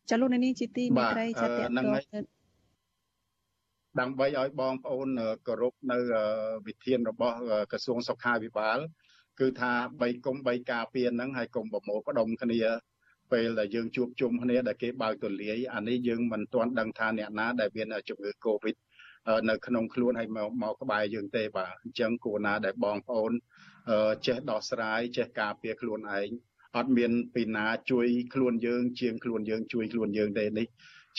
[0.09, 1.63] ចលនានេះជាទីមេត្រីចាតតទៅ
[3.99, 5.07] ដើម្បីឲ្យបងប្អូន
[5.47, 5.97] គោរពនៅ
[6.67, 7.37] វិធានរបស់
[7.71, 8.77] ក្រសួងសុខាភិបាល
[9.39, 12.61] គឺថា3គុំ3ការពារហ្នឹងហើយកុំប្រមូលផ្ដុំគ្នា
[13.31, 18.75] ពេលដែលយើងជួបជុំគ្នាដែលគេបើកទូលាយអានេះយើងមិនទាន់ដឹងថាអ្នកណាដែលមានជំងឺ Covid
[19.49, 23.31] នៅក្នុងខ្លួនហើយមកមកក្បែរយើងទេបាទអញ្ចឹងគួរណាដែលបងប្អូន
[24.27, 26.29] ចេះដោះស្រាយចេះការពារខ្លួនឯង
[26.75, 30.67] អត់មានពីណាជួយខ្លួនយើងជាងខ្លួនយើងជួយខ្លួនយើងទេនេះ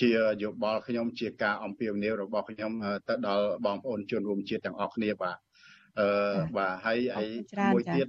[0.01, 0.11] ជា
[0.43, 2.73] យោបល់ខ្ញុំជាការអំពាវនាវរបស់ខ្ញុំ
[3.09, 5.37] ទៅដល់បងប្អូនជនរួមជាតិទាំងអស់គ្នាបាទ
[6.01, 6.09] អឺ
[6.57, 7.25] បាទហើយអី
[7.75, 8.07] មួយទៀត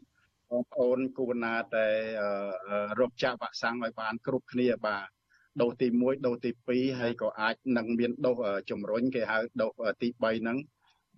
[0.50, 1.88] បងប្អូនគួរណាតែ
[3.00, 5.08] រកចាក់វ៉ាក់សាំងឲ្យបានគ្រប់គ្នាបាទ
[5.62, 8.36] ដូសទី1ដូសទី2ហើយក៏អាចនឹងមានដូស
[8.70, 9.72] ជំរុញគេហៅដូស
[10.02, 10.58] ទី3ហ្នឹង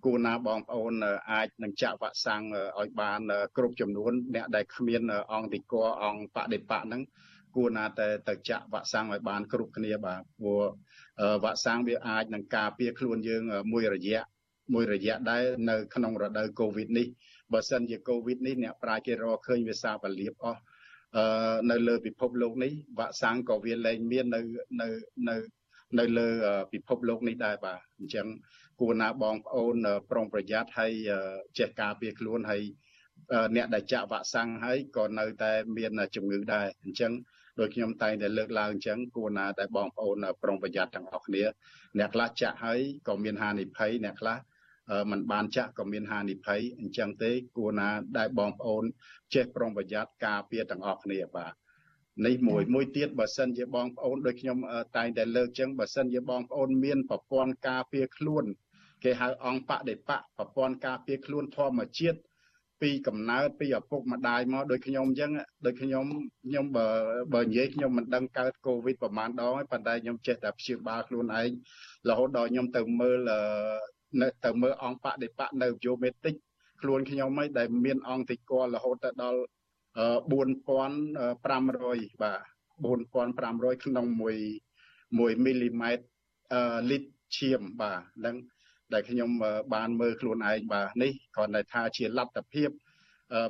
[0.04, 0.92] គួរណាបងប្អូន
[1.32, 2.42] អាចនឹងចាក់វ៉ាក់សាំង
[2.80, 3.20] ឲ្យបាន
[3.56, 7.02] គ្រប់ចំនួនអ្នកដែលគ្មានអង្គតិកអង្គបដិបៈហ្នឹង
[7.56, 10.62] គួរណាតែទៅចាក់វ៉ាក់សាំងឲ្យបានគ្រប់គ្នាបាទព្រោះ
[11.44, 14.22] វ៉ាក់សាំងវាអាចនឹងការពារខ្លួនយើងមួយរយៈ
[14.74, 17.06] មួយរយៈដែរនៅក្នុងរដូវកូវីដនេះ
[17.52, 20.60] បើសិនជាកូវីដនេះអ្នកប្រាជ្ញគេរកឃើញវាសាបលាបអស់
[21.16, 24.40] អឺនៅលើពិភពលោកនេះវ៉ាក់សាំងក៏វាលែងមាននៅ
[24.80, 24.86] នៅ
[25.28, 25.36] នៅ
[25.98, 26.28] នៅលើ
[26.72, 28.26] ពិភពលោកនេះដែរបាទអញ្ចឹង
[28.82, 29.76] គួរណាបងប្អូន
[30.10, 30.92] ប្រុងប្រយ័ត្នហើយ
[31.58, 32.62] ចេះការពារខ្លួនហើយ
[33.56, 37.12] អ្នកដែលចាក់វ៉ាក់សាំងហើយក៏នៅតែមានជំងឺដែរអញ្ចឹង
[37.60, 41.44] ដោយខ្ញុំតែងតែលើកឡើងអញ្ចឹងគួរណាតែបងប្អូនប្រុងប្រយ័ត្នទាំងអស់គ្នា
[41.98, 44.38] អ្នកខ្លះចាក់ហើយក៏មានហានិភ័យអ្នកខ្លះ
[45.10, 48.84] มันបានចាក់ក៏មានហានិភ័យអញ្ចឹងទេគួរណាដែលបងប្អូន
[49.34, 51.52] ចេះប្រុងប្រយ័ត្នការពារទាំងអស់គ្នាបាទ
[52.26, 54.58] នេះមួយមួយទៀតបើសិនជាបងប្អូនដូចខ្ញុំ
[54.96, 58.44] តែងតែលើកចឹងបើសិនជាបងប្អូនមានប្រព័ន្ធការពារខ្លួន
[59.02, 62.18] គេហៅអង្គបដិបៈប្រព័ន្ធការពារខ្លួនធម្មជាតិ
[62.80, 65.30] ពីកំណើតពីឪពុកម្ដាយមកដូចខ្ញុំអញ្ចឹង
[65.66, 66.04] ដូចខ្ញុំ
[66.46, 66.86] ខ្ញុំបើ
[67.34, 71.48] បើនិយាយខ្ញុំមិនដឹងកើតកូវីដប្រហែលដងហើយប៉ុន្តែខ្ញុំចេះតែព្យាបាលខ្លួនឯង
[72.08, 73.18] រហូតដល់ខ្ញុំទៅមើល
[74.20, 76.34] នៅទៅមើលអង្គបដិបៈនៅយូមេទិក
[76.80, 79.40] ខ្លួនខ្ញុំឯងដែលមានអង្គតិកលរហូតទៅដល់
[80.32, 82.40] 4500បាទ
[82.84, 86.04] 4500ក្នុង1 1មីលីម៉ែត្រ
[86.90, 88.36] លីត្រឈាមបាទហ្នឹង
[88.94, 89.30] ដែលខ្ញុំ
[89.74, 92.70] បានមើលខ្លួនឯងបាទនេះគ្រាន់តែថាជាលទ្ធភាព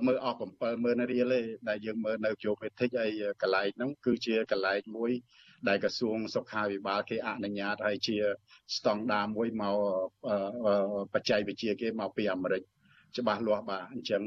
[0.06, 0.36] មើលអស់
[0.70, 3.10] 70000រៀលទេដែលយើងមើលនៅជោមេតិចហើយ
[3.42, 5.10] កន្លែងហ្នឹងគឺជាកន្លែងមួយ
[5.68, 8.16] ដែលក្រសួងសុខាភិបាលគេអនុញ្ញាតឲ្យជា
[8.76, 9.76] ស្តង់ដារមួយមក
[11.14, 12.62] បច្ចេកវិទ្យាគេមកពីអាមេរិក
[13.18, 14.22] ច្បាស់លាស់បាទអញ្ចឹង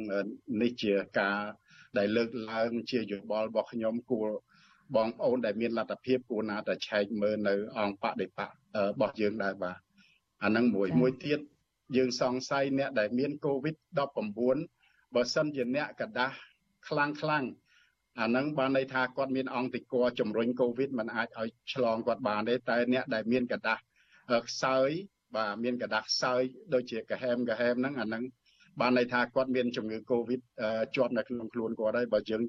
[0.62, 1.39] នេះជាការ
[1.97, 4.28] ដែលលើកឡើងជាយោបល់របស់ខ្ញុំគួរ
[4.95, 8.49] បងប្អូនដែលមានលទ្ធភាពគួរណាតែឆែកមើលនៅអង្គបដិបៈរ
[8.99, 9.78] បស់យើងដែរបាទ
[10.46, 11.40] អានឹងមួយមួយទៀត
[11.98, 13.76] យើងសង្ស័យអ្នកដែលមានកូវីដ
[14.42, 16.36] 19បើសិនជាអ្នកកដាស់
[16.88, 17.44] ខ្លាំងខ្លាំង
[18.20, 23.82] អានឹងបានន័យថាគាត់មានអង្គតិកោជំរុញកូវីដมันអាចឲ្យឆ្លងគាត់បានទេតែអ្នកដែលមានកដាស់
[24.48, 24.90] ខ្សោយ
[25.36, 26.42] បាទមានកដាស់ខ្សោយ
[26.74, 28.24] ដូចជាកាហែមកាហែមហ្នឹងអានឹង
[28.82, 30.42] បានន័យថាគាត់មានជំងឺកូវីដ
[30.96, 32.42] ជាប់នៅក្នុងខ្លួនគាត់ហើយបើយើង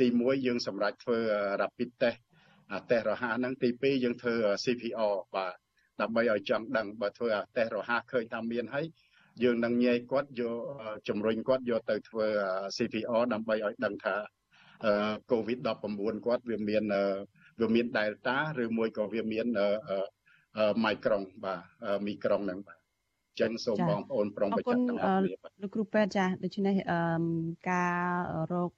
[0.00, 1.18] ទី1យើងសម្រាប់ធ្វើ
[1.60, 2.18] rapid test
[2.72, 4.34] អាតេស្តរហ័សហ្នឹងទី2យើងធ្វើ
[4.64, 5.61] CPR បាទ
[6.00, 8.86] ដើម្បីឲ្យចង់ដឹងបើធ្វើអាតេស្តរហ័សឃើញថាមានហើយ
[9.42, 10.56] យើងនឹងញែកគាត់យក
[11.08, 12.26] ជំរុញគាត់យកទៅធ្វើ
[12.76, 14.14] CPR ដើម្បីឲ្យដឹងថា
[15.32, 16.84] COVID-19 គាត់វាមាន
[17.60, 19.46] វាមាន Delta ឬមួយក៏វាមាន
[20.84, 21.60] Micron បាទ
[22.06, 22.78] Micron ហ្នឹងបាទ
[23.40, 26.74] ចឹងសូមបងប្អូនប្រុងប្រយ័ត្នទាំងអស់គ្នាលោកគ្រូពេទ្យចាដូច្នេះ
[27.70, 27.98] ការ
[28.52, 28.70] រោគ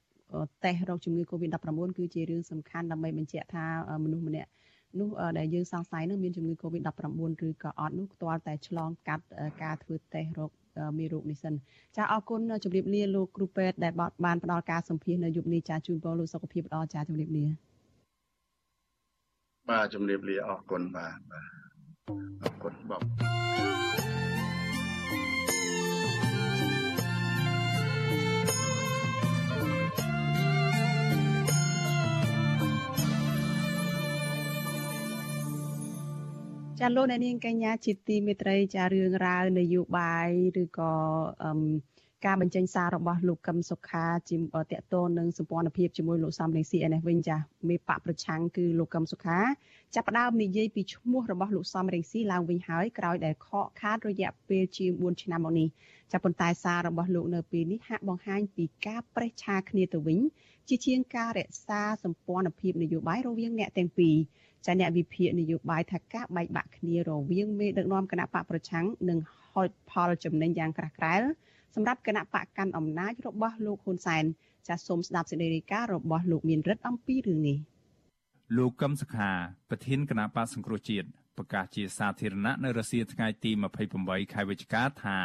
[0.63, 3.65] តេស្តរោគជំងឺ Covid-19 គឺជារឿងសំខាន់ដើម្បីបញ្ជាក់ថា
[4.03, 4.49] មនុស្សម្នាក់
[4.99, 9.25] នោះដែលយើងសង្ស័យនឹងមានជំងឺ Covid-19 ឬក៏អត់នោះផ្ទាល់តែឆ្លងកាត់
[9.63, 10.51] ការធ្វើតេស្តរោគ
[10.97, 11.53] មេរោគនេះសិន
[11.97, 13.93] ចាអរគុណជម្រាបលាលោកគ្រូពេទ្យដែល
[14.25, 17.45] បានផ្ដល់ការសម្ភាសនៅយុគនេះចាជូនពរលោកសុខភាពល្អចាជម្រាបលា
[19.69, 21.49] បាទជម្រាបលាអរគុណបាទបាទ
[22.43, 23.84] អរគុណបង
[36.79, 40.29] ចាលោកអ្នកនាងកញ្ញាជាទីមេត្រីចារឿងរ៉ាវនយោបាយ
[40.61, 40.93] ឬក៏
[41.43, 41.51] អឺ
[42.25, 44.39] ការបញ្ចេញសាររបស់លោកកឹមសុខាជាត
[44.71, 47.37] កតននឹងសម្ព័ន្ធភាពជាមួយលោកសំរងស៊ីឯនេះវិញចា
[47.69, 49.39] មេបកប្រឆាំងគឺលោកកឹមសុខា
[49.95, 55.67] ចាប់ផ្ដើមនិយាយពីឈ្មោះរបស់លោកសំរងស៊ីឡើងវិញហើយក្រោយដែលខកខាតរយៈពេលជាង4ឆ្នាំមកនេះ
[56.11, 60.19] ចាប់ប៉ុន្តែសាររបស់លោកនៅពេលនេះហាក់បង្ហាញពីការប្រេះឆាគ្នាទៅវិញ
[60.69, 64.15] ជាជាងការរក្សាសម្ព័ន្ធភាពនយោបាយរវាងអ្នកទាំងពីរ
[64.65, 69.19] ចាអ្នកវិភាគនយោបាយថាការបែកបាក់គ្នារវាងមេដឹកនាំគណៈបកប្រឆាំងនិង
[69.51, 71.21] ហុចផលចំណេញយ៉ាងក្រាស់ក្រែល
[71.75, 74.23] សម្រាប់គណៈបកកាន់អំណាចរបស់លោកហ៊ុនសែន
[74.67, 77.57] ចាសសូមស្ដាប់សេចក្តីរាយការណ៍របស់លោកមានរិទ្ធអំពីរឿងនេះ
[78.57, 79.31] លោកកឹមសុខា
[79.69, 83.51] ប្រធានគណៈបកសង្គ្រោះជាតិប្រកាសជាសាធារណៈនៅរសៀលថ្ងៃទី
[83.91, 85.19] 28ខែវិច្ឆិកាថា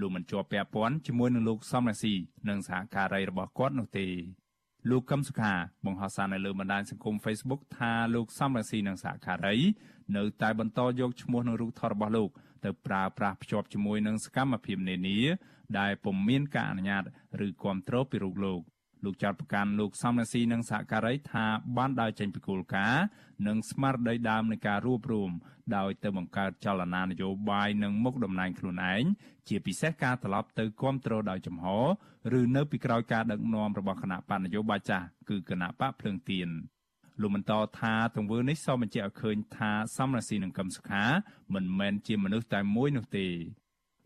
[0.00, 2.14] លោកមិនជាប់ពាក់ព័ន្ធជាមួយនឹងលោកសំរាស៊ី
[2.48, 4.06] និងសហការីរបស់គាត់នោះទេ
[4.90, 5.52] លោកកឹមសុខា
[5.86, 9.56] បង្ហោះសារនៅលើបណ្ដាញសង្គម Facebook ថាលោកសំរាស៊ីនិងសហការី
[10.16, 12.30] នៅតែបន្តយកឈ្មោះនិងរូបថតរបស់លោក
[12.64, 15.18] ទៅប្រើប្រាស់ភ្ជាប់ជាមួយនឹងសកម្មភាពនានា
[15.78, 17.02] ដែលពុំមានការអនុញ្ញាត
[17.46, 18.60] ឬគ្រប់គ្រងពីរូបលោក
[19.04, 21.44] លោកចោតប្រកាន់លោកសំរាសីនិងសហការីថា
[21.76, 23.04] បានដើរចេញពីគោលការណ៍
[23.46, 25.32] និងស្មារតីដើមនៃការរួបរวม
[25.76, 29.02] ដោយទៅបង្កើតចលនានយោបាយនិងមុខតំណែងខ្លួនឯង
[29.48, 31.66] ជាពិសេសការត្រឡប់ទៅគ្រប់គ្រងដោយចំហ
[32.38, 36.48] ឬនៅពីក្រោយការដឹកនាំរបស់គណៈបកនយោបាយចាស់គឺគណៈបកភ្លើងទៀន
[37.20, 41.04] លោកបន្តថាទង្វើនេះសបញ្ជាក់ឲ្យឃើញថាសំរាសីនិងកឹមសុខា
[41.54, 43.28] មិនមែនជាមនុស្សតែមួយនោះទេ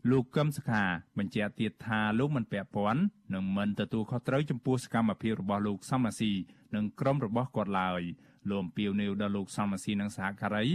[0.07, 0.83] លោកកឹមសុខា
[1.17, 3.01] បញ្ជាក់ទៀតថាលោកមិនពាក់ព័ន្ធ
[3.33, 6.31] និងមិនទទួលខុសត្រូវចំពោះសកម្មភាពរបស់លោកសំរាស៊ី
[6.75, 8.01] និងក្រុមរបស់គាត់ឡើយ
[8.49, 10.65] លោកអំពាវនាវដល់លោកសំរាស៊ីនិងសហការី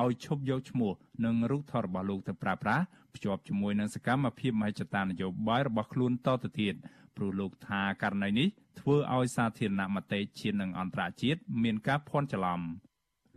[0.00, 0.92] ឲ្យឈប់យកឈ្មោះ
[1.24, 6.74] និងរូបថតរបស់លោកទៅប្រើប្រាស់ភ្ជាប់ជាមួយនឹងសកម្មភាពមហិច្ឆតានយោបាយរបស់ខ្លួនតទៅទៀត
[7.16, 8.48] ព្រោះលោកថាករណីនេះ
[8.80, 12.60] ធ្វើឲ្យសាធារណមតិជាតិនិងអន្តរជាតិមានការភ័ន្តច្រឡំ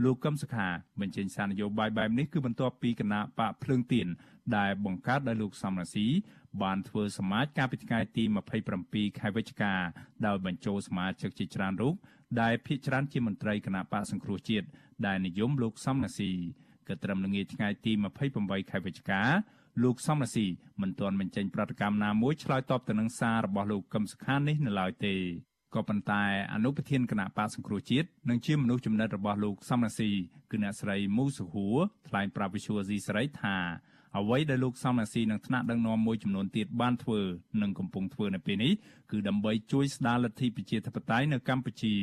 [0.03, 0.67] លោកកឹមសុខា
[1.01, 4.08] បញ្ចេញសារនយោបាយបែបនេះគឺបន្ទាប់ពីគណៈបកភ្លើងទៀន
[4.58, 6.08] ដែលបង្កើតដោយលោកសំរាស៊ី
[6.63, 8.23] បានធ្វើសមាជកាលពីថ្ងៃទី
[8.71, 9.73] 27ខែវិច្ឆិកា
[10.25, 11.95] ដោយបញ្ចូលសមាជិកជាច្រើនរូប
[12.41, 14.67] ដែលភាគច្រើនជាមន្ត្រីគណៈបកសង្គ្រោះជាតិ
[15.05, 16.31] ដែលនិយមលោកសំរាស៊ី
[16.88, 17.91] ក៏ត្រឹមល្ងាចថ្ងៃទី
[18.31, 19.21] 28ខែវិច្ឆិកា
[19.84, 20.45] លោកសំរាស៊ី
[20.81, 25.15] មិនទាន់បញ្ចេញប្រតិកម្មណាមួយឆ្លើយតបទៅនឹងសាររបស់លោកកឹមសុខានេះនៅឡើយទេ
[25.75, 30.12] ក៏ប៉ុន្តែអនុប្រធានគណៈបកសង្គ្រោះជាតិនិងជាមនុស្សចំណិតរបស់លោកសំរាស៊ី
[30.51, 31.77] គឺអ្នកស្រីមូសុហួរ
[32.08, 33.58] ថ្លែងប្រាប់វិសុវស៊ីស្រីថា
[34.19, 37.19] អ្វីដែលលោកសំរាសីនិងថ្នាក់ដឹកនាំមួយចំនួនទៀតបានធ្វើ
[37.62, 38.73] និងកំពុងធ្វើនៅពេលនេះ
[39.12, 41.95] គឺដើម្បីជួយស្ដារលទ្ធិប្រជាធិបតេយ្យនៅកម្ពុជា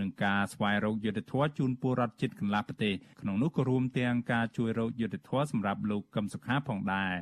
[0.00, 7.16] នឹងការស្វែងរកយុត្តិធម៌ជូនពលរដ្ឋជាតិកន្លះប្រទេសក្នុងនោះក៏រួមទាំងការជួយរកយុត្តិធម៌សម្រាប់លោកកឹមសុខាផងដែរ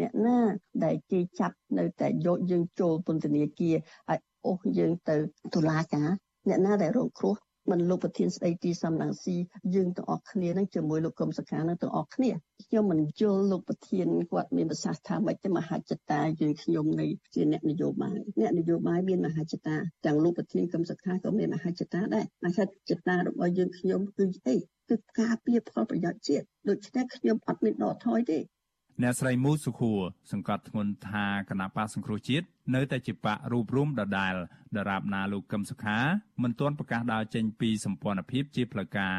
[0.00, 0.38] អ្នកណា
[0.84, 3.76] ដែលគេចាប់នៅតែយកយើងចូលពន្ធនាគារ
[4.10, 5.16] ឲ្យអូសយើងទៅ
[5.54, 6.08] តុលាការ
[6.48, 7.34] អ្នកណាដែលរងគ្រោះ
[7.70, 9.36] មិនលោកប្រធានស្ដីទីសំរងស៊ី
[9.74, 12.30] យើងទាំងអស់គ្នានឹងជាមួយលោកកឹមសុខានឹងទាំងអស់គ្នា
[12.64, 24.56] ខ្ញុំមិនយល់លោកប្រធានគាត់មានប្រសាសន៍ថាម៉េចទេមហាចតាយើងខ្ញុំនៃជាអ្នកនយោបាយអ្នកនយោបាយមានមហាចតាទាំងលោកប្រធានកឹមសុខាក៏មានមហាចតាដែរមហាចតារបស់យើងខ្ញុំគឺអី
[24.90, 28.38] គឺការពារផលប្រយោជន៍ជាតិដូច្នេះខ្ញុំអត់មានដកថយទេ
[29.02, 30.00] អ្នកស្រីមូសុខួរ
[30.32, 34.34] សង្កត់ធ្ងន់ថាគណៈបកសង្គ្រោះជាតិនៅតែជាបករូបរួមដដែល
[34.76, 35.98] ដរាបណាលោកកឹមសុខា
[36.42, 39.18] មិនទាន់ប្រកាសដើរចេញពីសម្ព័ន្ធភាពជាផ្លូវការ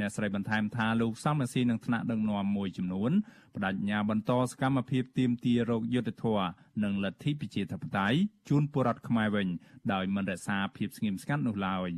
[0.00, 3.12] អ្នកស្រីបន្ថែមថាលោកសំរាស៊ីនឹងថ្នាក់ដឹកនាំមួយចំនួន
[3.54, 6.40] បដិញ្ញាបន្តសកម្មភាពទៀមទារោគយុទ្ធធរ
[6.84, 9.48] និងលទ្ធិប្រជាធិបតេយ្យជូនពលរដ្ឋខ្មែរវិញ
[9.92, 11.90] ដោយមិនរក្សាភាពស្ងៀមស្ងាត់នោះឡើយ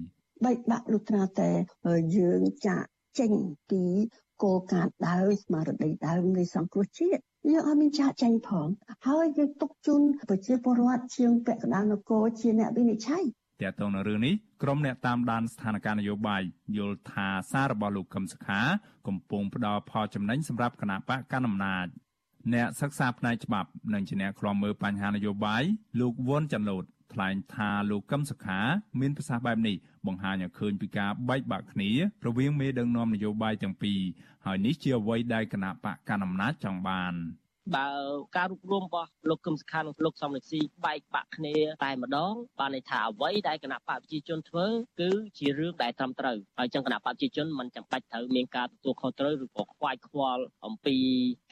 [0.44, 1.50] បែកបាក់លុះត្រាតែ
[2.16, 2.88] យើងចាក់
[3.18, 3.32] ចេញ
[3.70, 3.82] ពី
[4.42, 8.68] គោលការណ៍ដើមស្មារតីដើមនៃសង្គ្រោះជាតិយើងអត់មានចាក់ចែងផង
[9.06, 13.24] ហើយយើងទុកជូនប្រជាពលរដ្ឋជាងពាក់កណ្ដាលនគរជាអ្នកវិនិច្ឆ័យ
[13.62, 16.42] តើតើនៅរឿងនេះក្រុមអ្នកតាមដានស្ថានភាពនយោបាយ
[16.76, 18.60] យល់ថាសាររបស់លោកកឹមសុខា
[19.06, 21.86] កំពុងផ្ដល់ផលចំណេញសម្រាប់គណៈបកកណ្ដាលអំណាច
[22.54, 25.62] អ្នកសិក្សាផ្នែកច្បាប់និងជាអ្នកខ្លំមើលបញ្ហានយោបាយ
[26.00, 28.58] លោកវ៉ុនចាន់លូតថ្លែងថាលោកកឹមសុខា
[29.00, 29.76] មានប្រសាសន៍បែបនេះ
[30.06, 31.90] បង្ហាញឲ្យឃើញពីការបែកបាក់គ្នា
[32.26, 34.00] រវាងមេដឹកនាំនយោបាយទាំងពីរ
[34.46, 37.14] ហើយនេះជាអ្វីដែលគណៈបកកណ្ដាលអំណាចចង់បាន។
[37.76, 37.88] បើ
[38.36, 44.66] ការរួបរวมរបស់លោកកឹមសុខានិងលោកសំរងស៊ីបែកបាក់គ្នាតែម្ដងបានន័យថាអ្វីដែលគណៈបកប្រជាជនធ្វើ
[45.00, 50.96] គឺជារឿងដែលត្រឹមត្រូវហើយចឹងគណៈបកប្រជាជនមិនចាំបាច់ត្រូវមានការទទួលខុសត្រូវឬក៏ខ្វាយខ្វល់អំពី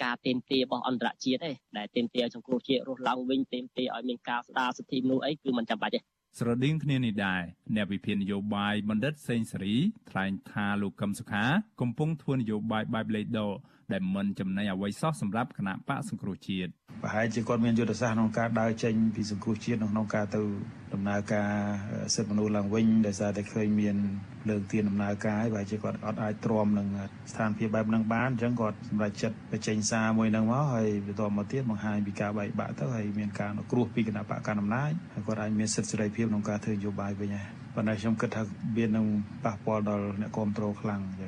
[0.03, 6.01] ការទៀមទារបស់អន្តរជាតិទេដែលទៀមទាសង្គ្រោះជាតិរស់ឡើងវិញទៀមទាឲ្យមានការស្ដារសិទ្ធិមនុស្សអីគឺមិនចាំបាច់ទេ
[6.39, 7.43] ស្រដៀងគ្នានេះដែរ
[7.75, 9.77] អ្នកវិភាគនយោបាយបណ្ឌិតសេងសេរី
[10.11, 11.45] ថ្លែងថាលោកកឹមសុខា
[11.81, 13.57] កំពុងធ្វើនយោបាយបែបលេខដក
[13.93, 16.71] ដែលមិនចំណេញអ្វីសោះសម្រាប់គណៈបកសង្គ្រោះជាតិ
[17.03, 20.43] ប្រហែលជាគាត់មានយុទ្ធសាស្ត្រក្នុងការដើរចេញពីសង្គ្រោះជាតិក្នុងការទៅ
[20.95, 21.51] ដំណើរការ
[22.15, 23.97] សិទ្ធិមនុស្សឡើងវិញដោយសារតែឃើញមាន
[24.49, 26.89] លើកទៀនដំណើរការហើយបើជាគាត់អត់អាចទ្រាំនឹង
[27.31, 38.43] ស្ថានភាពបែបហ្នឹងបានអញ្ចឹងគាត់សម្រេចចិត្តបញ្ចេញសារមួយហ្នឹងមកហើយបន្តមកទៀតបង្ហាញពីការបែកបាក់ទៅហើយមានការអនុគ្រោះពីគណៈបកកណ្ដាលអំណាចហើយគាត់អាចមានសិទ្ធិសេរីភាពក្នុងការធ្វើនយោបាយវិញហើយប៉ុន្តែខ្ញុំគិតថា
[38.77, 39.07] វានឹង
[39.45, 41.28] ប៉ះពាល់ដល់អ្នកគ្រប់គ្រងខ្លាំងអញ្ចឹ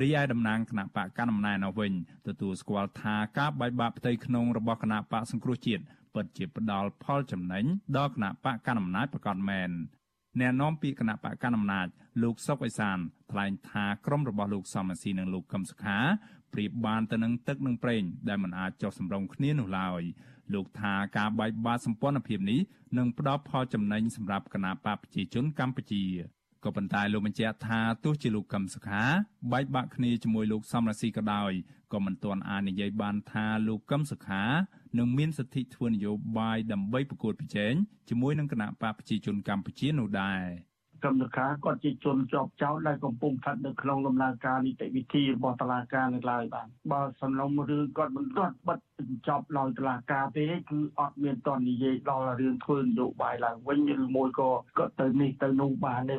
[0.00, 1.92] រីឯតំណាងគណៈបកកណ្ដាលអំណាចនៅវិញ
[2.28, 5.82] ទទួលស្គាល់ថាការបែកបាក់ផ្ទៃក្នុងរបស់គណៈបកសង្គ្រោះជាតិ
[6.14, 7.64] ពិតជាផ្ដល់ផលចំណេញ
[7.96, 9.70] ដល់គណៈបកកណ្ដាលអំណាចប្រកាសមែន
[10.40, 11.86] អ្នកនាំពាក្យគណៈបកកណ្ដាលអំណាច
[12.22, 12.98] លោកសុកអេសាន
[13.32, 15.98] ថ្លែងថាក្រុមរបស់លោកសំរាសីនិងលោកកឹមសុខា
[16.52, 20.02] ប្រៀបបានទៅនឹងទឹកនិងប្រេងដែលមិនអាចចុះសម្រុងគ្នានោះឡើយ
[20.54, 22.60] លោកថាការបែកបាក់សម្ព័ន្ធភាពនេះ
[22.98, 26.04] នឹងផ្ដល់ផលចំណេញសម្រាប់គណៈបកប្រជាជនកម្ពុជា
[26.64, 29.02] ក៏ប៉ុន្តែលោកបញ្ជាក់ថាទោះជាលោកកឹមសុខា
[29.52, 31.52] បែកបាក់គ្នាជាមួយលោកសំរាសីក៏ដោយ
[31.92, 34.42] ក៏មិនទាន់អាចនិយាយបានថាលោកកឹមសុខា
[34.98, 37.74] នឹងមានសិទ្ធិធ្វើនយោបាយដើម្បីប្រកួតប្រជែង
[38.08, 40.74] ជាមួយនឹងគណៈបកប្រជាជនកម្ពុជានោះដែរ
[41.04, 56.16] កម្មសខាគាត់ជាជនជាប់ចោតដែលកំពុងស្ថិតនៅក្នុងដំណើរការនីតិវិធីរបស់តុលាការនៅឡើយបាទបើសំណុំរឿងគាត់មិនទាន់បិទបញ្ចប់ដោយតុលាការទេគឺអត់មានតនិយាយដល់រឿងធ្វើនយោបាយឡើងវិញឬមួយក៏គាត់ទៅនេះទៅនោះបានទេ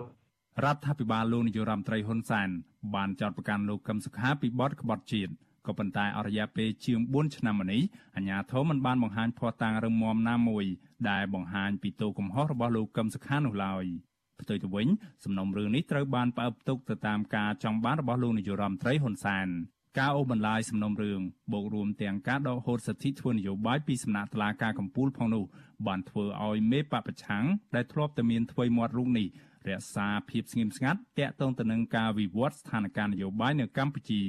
[0.64, 2.50] រដ្ឋាភិបាលលោកនាយរដ្ឋមន្ត្រីហ៊ុនសែន
[2.96, 5.32] បានចោទប្រកាន់លោកកឹមសុខាពីបទក្បត់ជាតិ
[5.68, 7.82] ក៏ប៉ុន្តែអរិយាពេលជាង4ឆ្នាំមកនេះ
[8.16, 10.66] អាជ្ញាធរមិនបានបង្ហាញភស្តុតាងរឹងមាំណាមួយ
[11.10, 13.86] ដែលបង្ហាញពីទោសកំហុសរបស់លោកកឹមសុខានោះឡើយ
[14.42, 14.88] ផ្ទុយទៅវិញ
[15.24, 19.48] សំណុំរឿងនេះត្រូវបានផ្អើបទុកទៅតាមការចង់បានរបស់លោកនាយរដ្ឋមន្ត្រីហ៊ុនសែន
[20.00, 21.22] ការអូសបន្លាយសំណុំរឿង
[21.54, 25.44] បូករួមទាំងការដកហូតសិទ្ធិធ្វើនយោបាយពីសំណាក់តុលាការកំពូលផងនោះ
[25.88, 29.28] បានធ្វើឲ្យមេបពប្រឆាំងដែលធ្លាប់តែមានធ្វើមាត់រូបនេះ
[29.70, 34.24] រក្សាភាពស្ងៀមស្ងាត់តាក់ទងទៅនឹងការវិវត្តស្ថានភាពនយោបាយនៅកម្ពុជា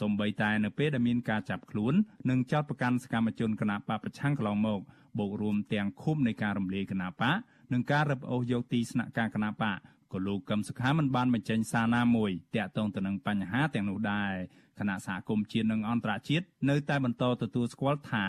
[0.00, 1.94] សម្បីតែនៅពេលដែលមានការចាប់ខ្លួន
[2.30, 4.80] និងចោទប្រកាន់សកម្មជនគណបកប្រឆាំងកន្លងមក
[5.18, 7.34] បូករួមទាំងឃុំនៃការរំលាយគណបក
[7.72, 9.78] និងការរឹបអូសយកទីស្នាក់ការគណបក
[10.12, 14.32] ក៏លោកកឹមសុខាមិនបានបញ្ចេញសារណាមួយតាក់ទងទៅនឹងបញ្ហាទាំងនោះដែរ
[14.78, 18.24] គណៈសហគមន៍ជាតិនិងអន្តរជាតិនៅតែបន្តទទួលស្គាល់ថា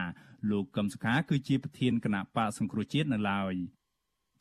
[0.52, 3.54] លោកកឹមសុខាគឺជាប្រធានគណៈបកសង្គ្រោះជាតិនៅឡើយ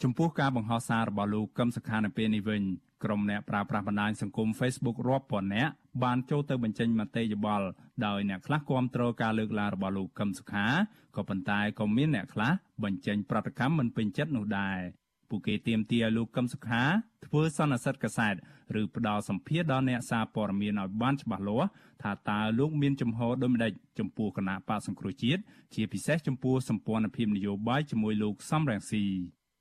[0.03, 2.63] ចំពោះការបង្ហោះសាររបស់លោកកឹមសុខានៅពេលនេះវិញ
[3.05, 7.67] ក្រុមអ្នកប្រើប្រាស់បណ្ដាញសង្គម Facebook រាប់ពាន់នាក់បានចូលទៅបញ្ចេញមតិយោបល់
[8.07, 10.67] ដោយអ្នកខ្លះគាំទ្រការលើកឡើងរបស់លោកកឹមសុខា
[11.17, 12.53] ក៏ប៉ុន្តែក៏មានអ្នកខ្លះ
[12.85, 14.79] បញ្ចេញប្រតិកម្មមិនពេញចិត្តនោះដែរ
[15.31, 16.83] ពួកគេទាមទារឲ្យលោកកឹមសុខា
[17.27, 18.35] ធ្វើសន្និសីទកាសែត
[18.81, 21.69] ឬផ្ដល់សម្ភារដល់អ្នកសារព័ត៌មានឲ្យបានច្បាស់លាស់
[22.03, 25.41] ថាតើលោកមានចំហដូចម្ដេចចំពោះគណៈបកសង្គ្រោះជាតិ
[25.75, 29.05] ជាពិសេសចំពោះសម្ព័ន្ធភាពនយោបាយជាមួយលោកសំរងស៊ី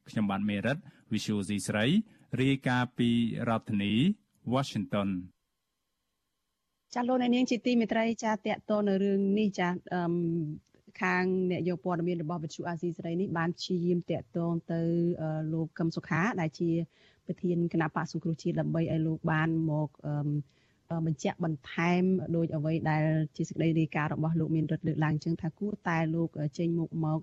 [0.09, 0.77] ខ្ញុំបាទមេរិត
[1.13, 1.85] Visual C ស្រី
[2.41, 3.09] រាយការណ៍ពី
[3.49, 3.93] រដ្ឋធានី
[4.53, 5.09] Washington
[6.93, 10.03] ចាលោកអ្នកនាងជាទីមេត្រីចាតកតនៅរឿងនេះចាអឺ
[11.01, 14.81] ខាងអ្នកយកព័ត៌មានរបស់វិទ្យុអាស៊ីសេរីនេះបានព្យាយាមតាក់ទងទៅ
[15.53, 16.69] លោកកឹមសុខា ដែលជា
[17.25, 19.89] ប្រធានគណៈបកសង្គ្រោះជាតិដើម្បីឲ្យលោកបានមក
[21.05, 22.03] បញ្ជាក់បន្ថែម
[22.35, 23.03] ដោយអ្វីដែល
[23.35, 27.19] ជាសេចក្តីរាយការណ៍របស់លោកមានរដ្ឋលើកឡើងចឹងថាគួរតែលោកចេញមុខមក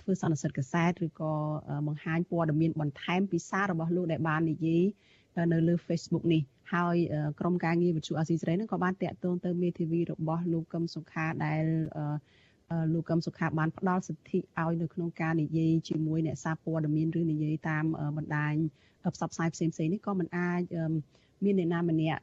[0.00, 1.32] ធ្វើសន្និសីទកសែតឬក៏
[1.86, 4.84] បង្ហាញព័ត៌មានបន្ថែមពីសាររបស់លោកដែលបាននិយាយ
[5.52, 6.42] នៅលើ Facebook នេះ
[6.74, 6.96] ហើយ
[7.40, 11.62] ក្រុមការងារវិទ្យុអាស៊ីសេរីនឹងក៏បានតាក់ទងទៅមេធាវីរបស់លោកកឹមសុខាដែល
[12.94, 17.84] លោកកឹមសុខាបានផ្ដល់សិទ្ធិឲ្យនៅក្នុងការនិយាយជាមួយអ្នកសារព័ត៌មានឬនិយាយតាម
[18.16, 18.54] បណ្ដាញ
[19.14, 20.60] ផ្សព្វផ្សាយផ្សេងៗនេះក៏មិនអាច
[21.44, 22.20] មានអ្នកណាម្នាក់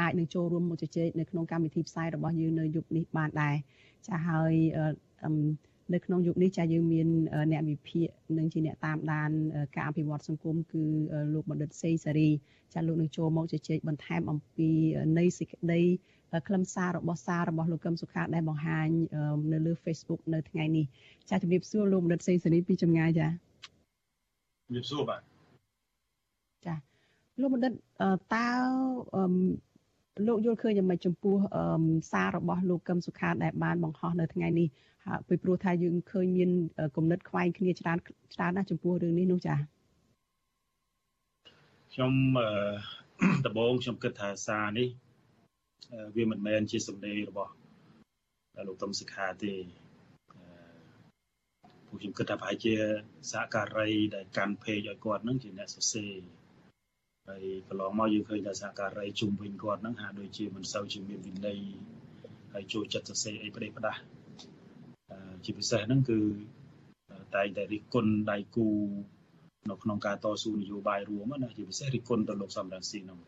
[0.00, 3.56] អាចនឹងចូលរួមមកជជែកនៅក្នុងកម្មវិធីផ្សាយរបស់យើងនៅយុគនេះបានដែរ
[4.08, 4.52] ចាហើយ
[5.94, 7.08] នៅក្នុងយុគនេះចាយើងមាន
[7.52, 9.30] អ្នកវិភាគនិងជាអ្នកតាមដាន
[9.74, 10.82] ការអភិវឌ្ឍសង្គមគឺ
[11.34, 12.30] លោកបណ្ឌិតសេសារី
[12.74, 14.70] ចាលោកនឹងចូលមកជជែកបន្ថែមអំពី
[15.18, 15.80] នៃសេចក្តី
[16.46, 18.88] ខ្លឹមសាររបស់សាររបស់លោកកឹមសុខាដែលបង្ហាញ
[19.52, 20.84] នៅលើ Facebook នៅថ្ងៃនេះ
[21.30, 23.28] ចាជំរាបសួរលោកបណ្ឌិតសេសារីពីចម្ងាយចា
[24.66, 25.20] ជំរាបសួរបាទ
[26.66, 26.74] ចា
[27.40, 27.72] លោកបណ្ឌិត
[28.34, 28.48] តើ
[30.26, 31.36] លោកយល់ឃើញយ៉ាងម៉េចចំពោះ
[32.12, 34.68] សាររបស់លោកកឹមសុខាដែលបានបង្ហោះនៅថ្ងៃនេះ
[35.28, 36.50] ពីព្រោះថាយើងឃើញមាន
[36.96, 37.98] គំនិតខ្វែងគ្នាច្រើន
[38.34, 39.54] ច្រើនណាស់ចំពោះរឿងនេះនោះចា
[41.92, 42.12] ខ្ញុំ
[43.46, 44.88] ដំបូងខ្ញុំគិតថាសារនេះ
[46.16, 47.52] វាមិនមែនជាសម្ដីរបស់
[48.66, 49.54] លោកកឹមសុខាទេ
[51.86, 52.74] ពួកខ្ញុំគិតថាប្រហែលជា
[53.30, 56.12] សហការីដែលកាន់ពេកឲ្យគាត់នឹងជាអ្នកសរសេរ
[57.28, 61.58] ហើយកន្លងមកយើងឃើញថាសហការីជុំវិញគាត់ហ្នឹងហាក់ដូចជាមិនសូវជាមានវិន័យ
[62.52, 64.00] ហើយចូលចិត្តសរសេរអីផ្ដេសផ្ដាស់
[65.44, 66.20] ជាពិសេសហ្នឹងគឺ
[67.36, 68.68] តែងតែរិះគន់ដៃគូ
[69.70, 73.18] នៅក្នុងការតស៊ូនយោបាយរួមណាជាពិសេសរិះគន់ទៅលោកសំរងស៊ីហ្នឹង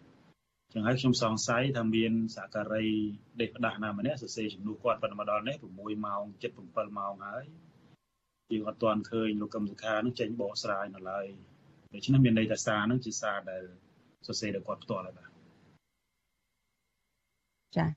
[0.73, 2.87] ចឹងហើយខ្ញុំសង្ស័យថាមានសហការី
[3.41, 7.45] ដេកផ្ដាស់ណាម្នាក់សរសេរជំនួសគាត់ប៉ុន្តែមកដល់នេះ6ម៉ោង7 7ម៉ោងហើយ
[8.53, 11.27] យើងអត់ទាន់ឃើញលោកកឹមសុខានឹងចេញបកស្រាយនៅឡើយ
[11.95, 13.63] ដូច្នេះមានន័យថាសារនឹងជាសារដែល
[14.27, 15.31] សរសេរដោយគាត់ផ្ទាល់ហើយបាទ
[17.77, 17.91] ចា៎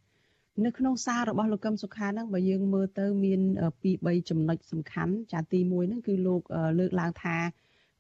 [0.66, 3.42] នៅក្នុងសាររបស់លោកកឹមសុខាហ្នឹងបើយើងមើលទៅមាន
[3.82, 6.42] ពី3ចំណុចសំខាន់ចាទី1ហ្នឹងគឺលោក
[6.80, 7.38] លើកឡើងថា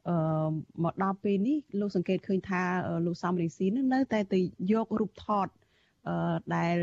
[0.10, 0.50] អឺ
[0.84, 2.62] មកដល់ពេលនេះលោកសង្កេតឃើញថា
[3.06, 4.40] លោកសំរងស៊ីនឹងនៅតែទៅ
[4.72, 5.48] យករូបថត
[6.08, 6.76] អឺដែល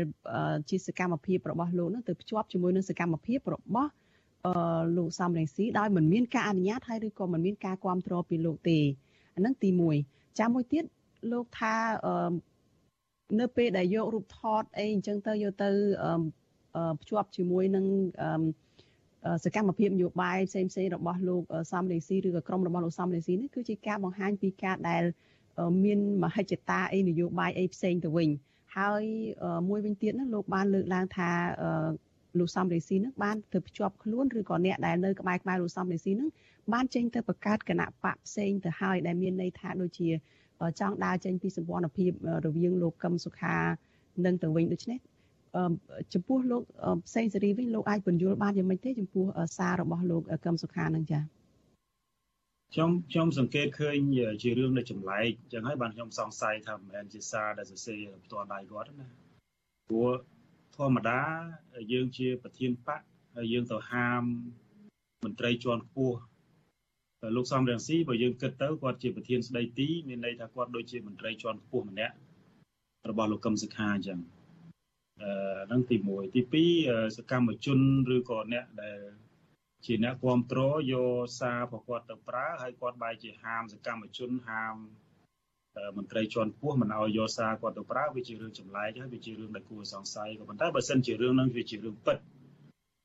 [0.69, 3.91] ជាសកម្មភាពរបស់លោកនឹងទៅភ្ជាប់ជាមួយនឹងសកម្មភាពរបស់
[4.45, 8.79] អឺលោកសំរងស៊ីដោយមិនមានការអនុញ្ញាតហើយឬក៏មិនមានការគ្រប់គ្រងពីលោកទេ
[9.35, 9.69] អានឹងទី
[10.03, 10.83] 1ចាំមួយទៀត
[11.31, 11.73] លោកថា
[12.05, 12.33] អឺ
[13.39, 15.69] នៅពេលដែលយករូបថតអីអញ្ចឹងទៅយកទៅ
[17.01, 17.85] ភ្ជាប់ជាមួយនឹង
[19.43, 25.03] សកម្មភាពនយោបាយផ្សេងផ្សេងរបស់លោកសំរេស៊ីឬក៏ក្រុមរបស់លោកសំរេស៊ីនេះគឺជាការបង្ហាញពីការដែល
[25.83, 28.29] មានមហិច្ឆតាអីនយោបាយអីផ្សេងទៅវិញ
[28.77, 29.03] ហើយ
[29.69, 31.29] មួយវិញទៀតណាលោកបានលើកឡើងថា
[32.39, 36.29] លោកសំរេស៊ីនឹងបានទៅភ្ជាប់ខ្លួនឬក៏អ្នកដែលនៅក្បែរក្បែរលោកសំរេស៊ីនឹង
[36.73, 40.09] បានចេញទៅបង្កើតគណៈបកផ្សេងទៅហើយដែលមានន័យថាដូចជា
[40.79, 42.11] ចង់ដើរចេញពីសម្ព័ន្ធភាព
[42.45, 43.55] រវាងលោកកឹមសុខា
[44.25, 44.99] និងទៅវិញដូច្នេះ
[46.13, 46.63] ចំពោះលោក
[47.07, 49.25] ផ្សេងសេរីវិញលោកអាចបញ្យល់បានយ៉ាងម៉េចទេចំពោះ
[49.57, 51.23] សាររបស់លោកកឹមសុខានឹងចា៎
[52.73, 53.97] ខ្ញុំខ្ញុំសង្កេតឃើញ
[54.43, 59.07] ជារឿងនៃចម្លែកអញ្ចឹងហើយបានខ្ញុំសង្ស័យថាមិនមែនជាសារដែលសរសេរផ្ទាល់ដៃគាត់ណា
[59.89, 60.11] ព្រោះ
[60.75, 61.21] ធម្មតា
[61.93, 63.01] យើងជាប្រធានបក
[63.35, 64.21] ហើយយើងទៅហាម
[65.23, 66.17] មន្ត្រីជាន់ខ្ពស់
[67.35, 72.15] លោកសំរងស៊ីបើយើងគិតទៅគាត់ជាប្រធានស្ដីទីមានន័យថាគាត់ដូចជាមន្ត្រីជាន់ខ្ពស់ម្នាក់
[73.09, 74.19] របស់លោកកឹមសុខាអញ្ចឹង
[75.21, 75.31] អឺ
[75.67, 76.41] ហ្នឹងទី1ទី
[76.79, 77.79] 2សកម្មជន
[78.15, 78.99] ឬក៏អ្នកដែល
[79.85, 81.09] ជាអ្នកគ្រប់គ្រងយក
[81.39, 84.75] សាររបស់គាត់ទៅប្រើហើយគាត់បែរជាហាមសកម្មជនហាម
[85.97, 92.17] មន្ត្រីជាន់ខ្ពស់មិនឲ្យយកសារគាត់ទៅប្រើវាជារឿងចម្លែកហើយវាជារឿងដែលគួរសង្ស័យក៏ប៉ុន្តែបើសិនជារឿងហ្នឹងវាជារឿងពិត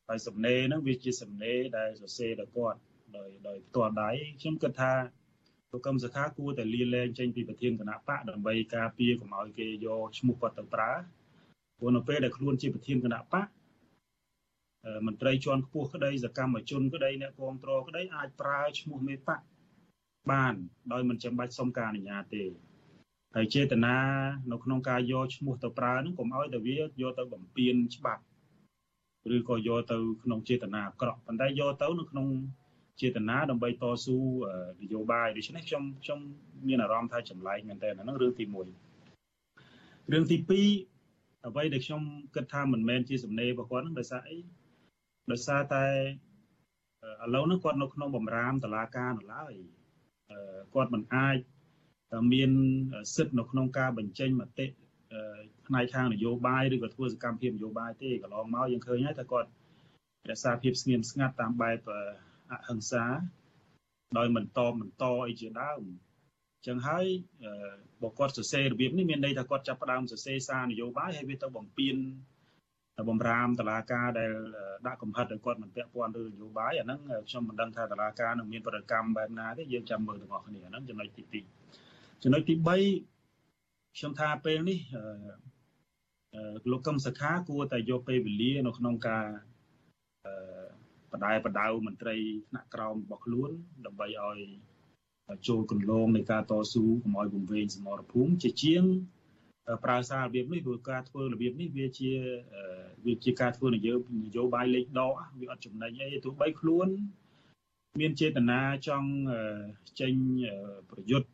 [0.08, 2.78] ហើយសំណេរហ្នឹងវាជាសំណេរដែលសរសេរដល់គាត់
[3.18, 4.92] ដោយដោយផ្ទាល់ដៃខ្ញុំគិតថា
[5.72, 10.92] លោកកឹមសុខាគួរតែលាលែងចេញពីប្រធានគណៈបកដើម្បីការពារកុំឲ្យគេយកឈ្មោះគាត់ទៅប្រើ
[11.78, 13.46] ព្រោះនៅពេលដែលខ្លួនជាប្រធានគណៈបក
[15.06, 19.40] មន្ត្រីជាន់ខ្ពស់ក្តីសកម្មជនក្តីអ្នកគ្រប់គ្រងក្តីអាចប្រើឈ្មោះមេបក
[20.30, 20.54] បាន
[20.92, 22.44] ដោយមិនចាំបាច់សុំការអនុញ្ញាតទេ
[23.34, 23.96] ហើយចេតនា
[24.52, 28.22] នៅក្នុងការយកឈ្មោះទៅប្រើហ្នឹងកុំឲ្យតែវាយកទៅបំពេញច្បាប់
[29.34, 32.26] ឬក៏យកទៅក្នុងចេតនាអាក្រក់ប៉ុន្តែយកទៅនៅក្នុង
[33.00, 34.16] ចេតនាដើម្បីតស៊ូ
[34.82, 36.18] នយោបាយដូច្នេះខ្ញុំខ្ញុំ
[36.68, 42.02] មានអារម្មណ៍ថាចម្លែកមែនតើហ្នឹងរឿងទី1រឿងទី2អ្វីដែលខ្ញុំ
[42.34, 44.38] គិតថាមិនមែនជាសំណេររបស់គាត់ហ្នឹងដោយសារអី
[45.32, 45.86] ដោយសារតែ
[47.24, 49.52] ឥឡូវហ្នឹងគាត់នៅក្នុងបំរាមតឡាការនៅឡើយ
[50.74, 51.38] គាត់មិនអាច
[52.32, 52.50] មាន
[53.14, 54.66] សិទ្ធិនៅក្នុងការបញ្ចេញមតិ
[55.66, 59.48] ផ្នែកខាងនយោបាយឬក៏ធ្វើសកម្មភាពនយោបាយទេកន្លងមកយើងឃើញហើយថាគាត់
[60.30, 61.78] រក្សាភាពស្ងៀមស្ងាត់តាមបែប
[62.50, 63.04] អហិង្សា
[64.18, 65.82] ដោយមិនតបមិនតអីជាដើម
[66.56, 67.06] អញ្ចឹងហើយ
[68.02, 71.96] បើគាត់សរសេររបៀបនេះមានន័យថាគាត់ចាប់ផ្ដើមសរសេរសារនយោបាយហើយវាទៅបំពេញ
[73.08, 74.32] បំរាមតឡាការដែល
[74.86, 81.22] ដាក់កំហិតឲ្យគាត់មិនពាក់ព័ន្ធឬនយោបាយអាហ្នឹងខ្ញុំមិនដឹងថាតឡាការនឹងមានប្រតិកម្មបែបណាទេយើងចាំមើលទាំងអស់គ្នាហ្នឹងចំណុចទី
[81.78, 84.78] 2ចំណុចទី3ខ្ញុំថាពេលនេះ
[86.70, 89.26] លោកកឹមសខាគួរតែយកពេលវេលានៅក្នុងការ
[91.12, 92.16] បដែបដៅមន្ត្រី
[92.48, 93.50] ថ្នាក់ក្រោមរបស់ខ្លួន
[93.86, 94.38] ដើម្បីឲ្យ
[95.48, 98.84] ចូលគន្លងនៃការតស៊ូកុំឲ្យវង្វេងសមរភូមិជាជាង
[99.84, 102.10] ប្រើសាររបៀបនេះព្រោះការធ្វើរបៀបនេះវាជា
[103.06, 103.94] វាជាការធ្វើនយោ
[104.24, 106.88] នយោបាយលេខដកវាអត់ចំណេញអីទោះបីខ្លួន
[108.00, 109.10] មានចេតនាចង់
[110.00, 110.14] ចេញ
[110.90, 111.28] ប្រយុទ្ធ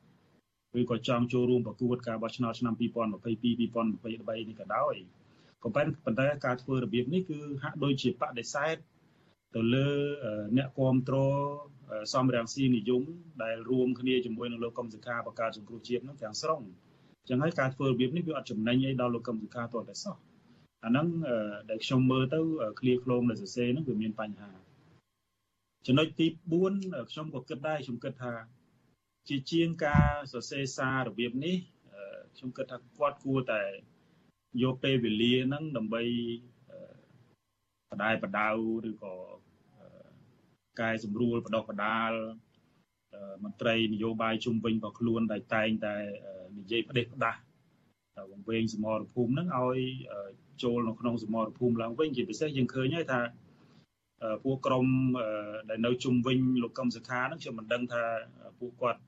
[0.81, 3.68] ឬក៏ចង់ចូលរួមប្រកួតការបោះឆ្នោតឆ្នាំ2022 2023នេះ
[4.61, 4.95] ក៏ដោយ
[5.62, 8.77] ក៏ប៉ុន្តែការធ្វើរបៀបនេះគឺហាក់ដូចជាបដិសេធ
[9.57, 9.88] ទៅលើ
[10.57, 11.34] អ្នកគ្រប់គ្រង
[12.12, 13.02] សំរាំងស៊ីនិយម
[13.42, 16.61] ដែលរួមគ្នាជាមួយនឹងលោកកឹមសុខាបង្កើតសង្គ្រោះជាតិនឹងទាំងស្រុង
[17.28, 20.16] ចឹងហើយការធ្វើរបៀបនេះវាអត់ចំណេញអីដល់លោកកឹមសុខាតតែសោះ
[20.84, 21.07] អាហ្នឹង
[21.70, 22.40] ដែលខ្ញុំមើលទៅ
[22.80, 24.50] ឃ្លាឃ្លោងនៅសរសេរហ្នឹងវាមានបញ្ហា
[25.86, 26.26] ចំណុចទី
[26.68, 28.34] 4ខ្ញុំក៏គិតដែរខ្ញុំគិតថា
[29.28, 31.57] ជាជាងការសរសេរសាររបៀបនេះ
[32.36, 33.62] ខ្ញុំគិតថាគាត់គួរតែ
[34.62, 36.02] យកពេលវេលាហ្នឹងដើម្បី
[37.90, 38.48] បដាយបដៅ
[38.88, 39.14] ឬក៏
[40.81, 42.12] កែសម្រួលបដោះបដាល
[43.45, 45.95] មន្ត្រីនយោបាយជុំវិញរបស់ខ្លួនដែលតែងតែ
[46.59, 47.41] និយាយផ្ដេសផ្ដាស់
[48.31, 49.79] វង្វេងសមរភូមិហ្នឹងឲ្យ
[50.62, 53.20] ចូលនៅក្នុងសមរភូមិឡើងវិញជាពិសេសយើងឃើញហើយថា
[54.45, 54.87] ពួកក្រម
[55.70, 58.05] ដែលនៅជុំវិញលោកកឹមសុខាហ្នឹងខ្ញុំមិនដឹងថា
[58.61, 59.01] ពួកគាត់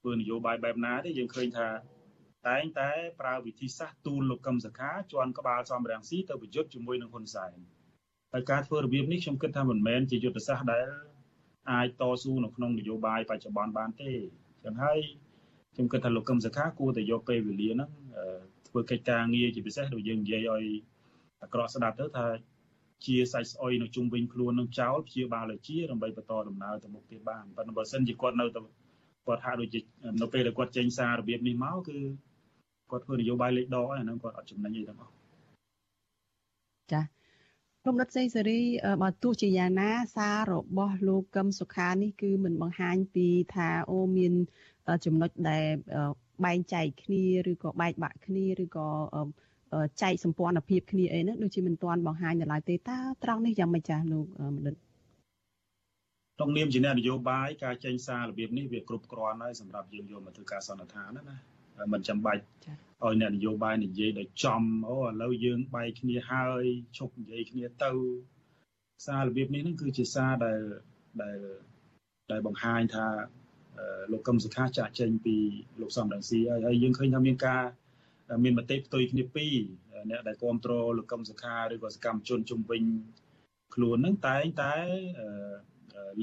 [0.00, 1.68] ធ្វើនយោបាយបែបណាទេយើងឃើញថា
[2.48, 2.90] តែងតែ
[3.20, 7.58] ប្រើវិធីសាស្ត្រទូលលោកកឹមសុខាជន់ក្បាលសំរាំងស៊ីទៅប្រយុទ្ធជាមួយនឹងហ៊ុនសែន
[8.32, 10.86] ហើយការធ្វើរបៀបនេះខ្ញុំគិតថាមិនមែនជាយុទ្ធសាស្ត្រដែល
[11.70, 14.10] អាចតស៊ូនៅក្នុងនយោបាយបច្ចុប្បន្នបានទេ
[14.64, 14.98] ចឹងហើយ
[15.74, 17.90] ខ្ញុំគិតថាលោកកឹមសុខាគួរតែយកពេលវេលាហ្នឹង
[18.68, 20.64] ធ្វើកិច្ចការងារជាពិសេសដូចយើងនិយាយឲ្យ
[21.42, 22.26] អាក្រក់ស្ដាប់ទៅថា
[23.06, 28.60] ជាសាច់ស្អុយនៅជុំវិញខ្លួននឹងចោលព្យាបាលឲ្យជាដើម្បីបន្តដំណើរទៅមុខទៀតបានប៉ុន្តែបើសិនជាគាត់នៅតែ
[29.26, 29.80] គាត់ហាក់ដូចជា
[30.22, 31.98] នៅពេលដែលគាត់ចេញសាររបៀបនេះមកគឺ
[32.90, 35.12] គាត់ធ្វើនយោបាយលេខដកហើយហ្នឹងគាត់អត់ចំណេញអីទាំងអស់
[36.92, 37.00] ចា
[37.86, 38.60] លោកដិតសេងសេរី
[39.02, 44.32] បើទោះជាយ៉ាងណាសាររបស់លោកកឹមសុខានេះគឺមិនបង្ហាញពីថាអូមាន
[45.04, 45.64] ចំណុចដែល
[46.44, 48.88] បែងចែកគ្នាឬក៏បែកបាក់គ្នាឬក៏
[50.02, 54.26] ចែកសម្ព័ន្ធភាពគ្នាអីហ្នឹងដូចជាមិនទាន់បង្ហាញនៅឡើយទេតើត្រង់នេះយ៉ាងម៉េចចាស់លោក
[54.56, 54.74] មនិត
[56.36, 61.36] ក្នុងនាមជាអ្នកនយោបាយការចេញសាររបៀបនេះវាគ្រប់គ្រាន់ហើយសម្រាប់យើងយកមកធ្វើការសន្និដ្ឋានណាណា
[61.92, 62.42] មិនចាំបាច់
[63.04, 66.64] ឲ្យអ្នកនយោបាយនិយាយដោយចំអូឥឡូវយើងបែកគ្នាហើយ
[66.98, 67.92] ឈប់និយាយគ្នាទៅ
[69.06, 70.60] សាររបៀបនេះហ្នឹងគឺជាសារដែល
[71.22, 71.38] ដែល
[72.30, 73.06] ដែលបង្ហាញថា
[74.12, 75.36] លោកកឹមសុខាចាក់ចេញពី
[75.80, 77.64] លោកសំរងស៊ីហើយហើយយើងឃើញថាមានការ
[78.44, 79.54] មានមតិផ្ទុយគ្នាពីរ
[80.10, 82.82] អ្នកដែលគ្រប់គ្រងលោកកឹមសុខាឬក៏សកម្មជនជំវិញ
[83.74, 84.74] ខ្លួនហ្នឹងតែងតែ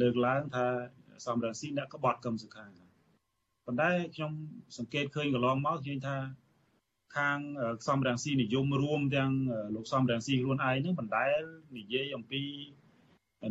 [0.01, 0.67] លើកឡើងថា
[1.25, 2.65] សំរងស៊ីអ្នកក្បត់កឹមសុខា
[3.67, 4.31] ប៉ុន្តែខ្ញុំ
[4.77, 6.17] សង្កេតឃើញកន្លងមកឃើញថា
[7.17, 7.37] ខាង
[7.87, 9.31] សំរងស៊ីនិយមរួមទាំង
[9.75, 11.39] លោកសំរងស៊ីខ្លួនឯងហ្នឹងបណ្ដែល
[11.77, 12.43] និយាយអំពី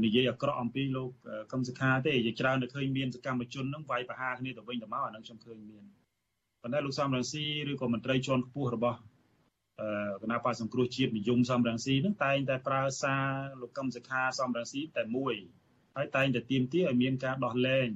[0.04, 1.10] និយាយអាក្រក់អំពីលោក
[1.52, 5.84] កឹមសុខាទេជាច្រើនតែឃើញមានសកម្មជនហ្នឹងវាយប្រហារគ្នាទៅវិញទៅមកអាហ្នឹងខ្ញុំឃើញមាន
[6.62, 8.98] ប៉ុន្តែលោកសំរងស៊ីឬក៏មន្ត្រីជាន់ខ្ពស់របស់
[10.22, 13.24] គណៈបកសង្គ្រោះជាតិនិយមសំរងស៊ីហ្នឹងតែងតែប្រើសារ
[13.60, 15.34] លោកកឹមសុខាសំរងស៊ីតែមួយ
[15.96, 17.88] ហើយតែងតែទៀមទាឲ្យមានការដោះលែង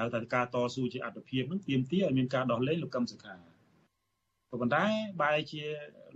[0.00, 3.34] ហៅថាការតស៊ូជាអត្តភាពហ្នឹងទៀមទាឲ្យមានការដោះលែងលោកកឹមសុខា
[4.50, 4.84] ក៏ប៉ុន្តែ
[5.22, 5.62] បែរជា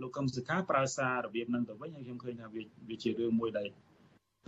[0.01, 3.67] លោកកឹមសុខាប្រើសាររបៀបហ្នឹងទៅវិញហើយខ្ញុំឃើញថាវាវាជារឿងមួយដែល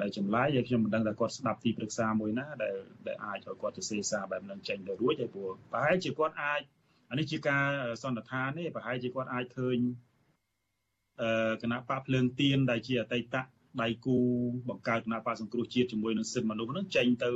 [0.01, 2.75] ដែលចម្លើយហើយខ្ញុំមិនដឹងថាគាត់ស្ដាប់ទីប្រឹក្សាមួយណាដែល
[3.07, 6.61] ដែលអាចឲ្យគាត់ទៅសេសារបែបហ្នឹងចេញទៅរួចហើយព្រោះប្រហែលជាគាត់អាច
[7.09, 7.65] អានេះជាការ
[8.01, 9.77] សន្និដ្ឋានទេប្រហែលជាគាត់អាចឃើញ
[11.21, 13.35] អឺគណៈបកភ្លើងទៀនដែលជាអតីត
[13.81, 14.17] ដៃគូ
[14.69, 17.31] បង្កើតគណៈបកសង្គ្រោះជាតិជាមួយនឹងសិទ្ធិមនុស្សហ្នឹងចេញទៅ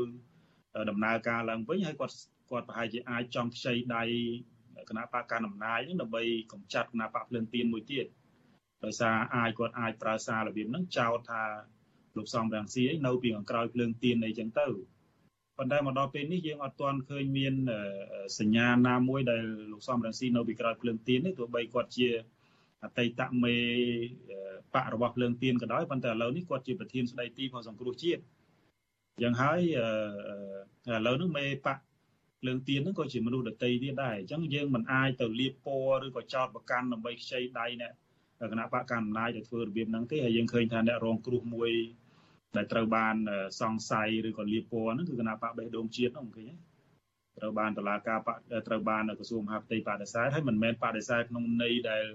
[0.90, 2.16] ដំណើរការឡើងវិញហើយគាត់
[2.50, 4.04] គាត់ប្រហែលជាអាចចង់ខ្ចីដៃ
[4.90, 8.06] គណៈបកកណ្ដាលអំណាចហ្នឹងដើម្បីកម្ចាត់គណៈបកភ្លើងទៀនមួយទៀត
[8.86, 11.44] ដោយសារអាចគាត់អាចប្រើសាររបៀបហ្នឹងចោទថា
[12.18, 14.68] លោកសំរងស៊ីនៅពីខាងក្រោយភ្លើងទៀនអីចឹងទៅ
[15.58, 17.54] ប៉ុន្តែមកដល់ពេលនេះយើងអត់ទាន់ឃើញមាន
[18.40, 22.10] សញ្ញាណាមួយដែលលោកសំរងស៊ីនៅពីក្រោយភ្លើងទៀននេះទោះបីគាត់ជា
[22.84, 23.56] អតីតមេ
[24.74, 28.22] បករបស់ភ្លើងទៀនក៏ដោយប៉ុន្តែឥឡូវនេះគាត់ជាប្រធានស្ដីទីផងសង្គ្រោះជាតិ
[29.22, 29.62] យ៉ាងហើយ
[30.92, 31.78] ឥឡូវនេះមេបក
[32.42, 37.94] ភ្លើងទៀនហ្នឹងក៏ជាមនុស្សដតីទៀតដែរអញ្ចឹងយើងមិនអាចទៅលៀបពណ៌ឬក៏ចោតប្រកាន់ដើម្បីខ្ចីដៃអ្នក
[38.52, 41.72] គណៈបកកណ្ដាលអំណាចដែលធ្វើរបៀបហ្នឹងទេហើយយើងឃើញថាអ្នករងគ្រោះមួយ
[42.56, 43.16] ដែលត្រូវបាន
[43.62, 46.56] សង្ស័យឬក៏លៀបពណ៌ហ្នឹងគឺគណៈបកបេះដូងជាតិហ្នឹងឃើញទេ
[47.38, 52.06] ត្រូវបានតឡាការបកត្រូវបានក្រសួងមហាផ្ទៃបដិសេធហើយមិនមែនបដិសេធក្នុងន័យដែល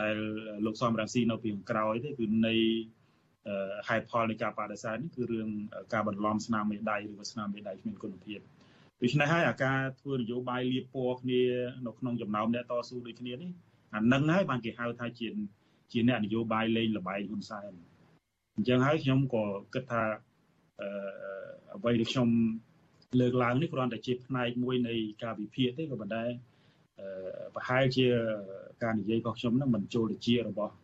[0.00, 0.16] ដែល
[0.64, 2.60] លោកសំរងស៊ីនៅពីក្រោយទេគឺន័យ
[3.88, 5.48] ហេតុផលនៃការបដិសេធនេះគឺរឿង
[5.92, 8.40] ការបន្លំស្នាមមេដៃឬក៏ស្នាមមេដៃគ្មានគុណភាព
[9.02, 11.42] ដូច្នេះហើយអាការធ្វើនយោបាយលៀបពណ៌គ្នា
[11.86, 13.50] នៅក្នុងចំណោមអ្នកតស៊ូដូចគ្នានេះ
[13.94, 15.28] អានឹងហើយបានគេហៅថាជា
[15.92, 17.72] ជាអ្នកនយោបាយលេងលបែងហ៊ុនសែន
[18.56, 19.44] អញ្ចឹងហើយខ្ញុំក៏
[19.74, 20.02] គិតថា
[20.80, 20.88] អឺ
[21.76, 22.28] អ្វីដែលខ្ញុំ
[23.20, 26.24] លើកឡើងនេះគ្រាន់តែជាផ្នែកមួយនៃការវិភាគទេក៏ប៉ុន្តែ
[27.54, 28.06] ប្រហែលជា
[28.82, 30.74] ការនិយាយរបស់ខ្ញុំហ្នឹងមិនចូលទៅជារបស់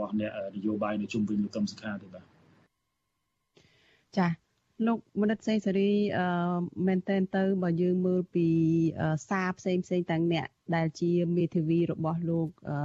[0.00, 2.24] របស់អ្នកនយោបាយនៅជុំវិញលោកកឹមសុខាទេបាទ
[4.18, 4.28] ចា
[4.86, 6.26] លោកមនិតសេងសេរីអឺ
[6.86, 8.46] មែនតើទៅបើយើងមើលពី
[9.30, 10.46] សារផ្សេងផ្សេងទាំងអ្នក
[10.76, 12.76] ដែលជាមេធាវីរបស់លោកអឺ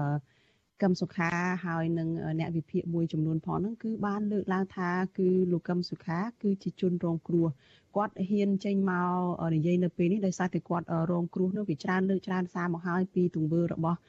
[0.82, 1.30] កឹមសុខា
[1.66, 2.10] ហើយនឹង
[2.40, 7.48] អ្នកវិភាគមួយចំនួនផងហ្នឹងគឺបានលើកឡើងថាគឺលោកកឹមសុខា គឺជាជនរងគ្រោះ
[7.96, 14.00] គាត់ហ៊ានចេញមកនិយាយនៅពេលនេះដោយសារតែគាត់រងគ្រោះនោះវាច្រើនលើកច្រើនសារមកហើយពីទង្វើរបស់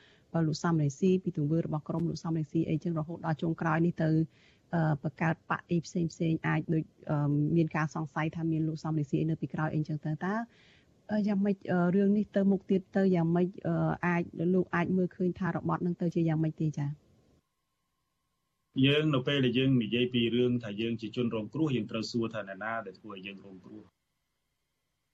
[0.47, 4.11] លោកសំរងស៊ីពីទង្វើរបស់ក្រុមលោកសំរងស៊ីអីចឹងរហូតដល់ចុងក្រោយនេះទៅ
[5.03, 6.85] បង្កើតបកអីផ្សេងផ្សេងអាចដូច
[7.57, 10.35] មានការសង្ស័យថាមានលោកសំរងស៊ីនៅពីក្រោយអីចឹងទៅតើ
[11.27, 11.57] យ៉ាងម៉េច
[11.97, 13.49] រឿងនេះទៅមុខទៀតទៅយ៉ាងម៉េច
[14.07, 14.22] អាច
[14.55, 16.91] លោកអាចមើលឃើញថារបត់នឹងទៅជាយ៉ាងម៉េចទេចា៎
[18.87, 23.83] យើងនៅពេលដែលយើងនិយាយពីរឿងថាយើងជាជនរងគ្រោះយើងត្រូវសួរថាអ្នកណាដែលធ្វើឲ្យយើងរងគ្រោះ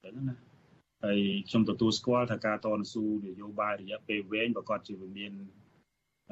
[0.00, 0.51] ហ្នឹងណា
[1.04, 5.32] ហើយខ្ញុំទទួលស្គាល់ថាការតស៊ូនយោបាយរយៈពេលវែងប្រកាសជាវាមាន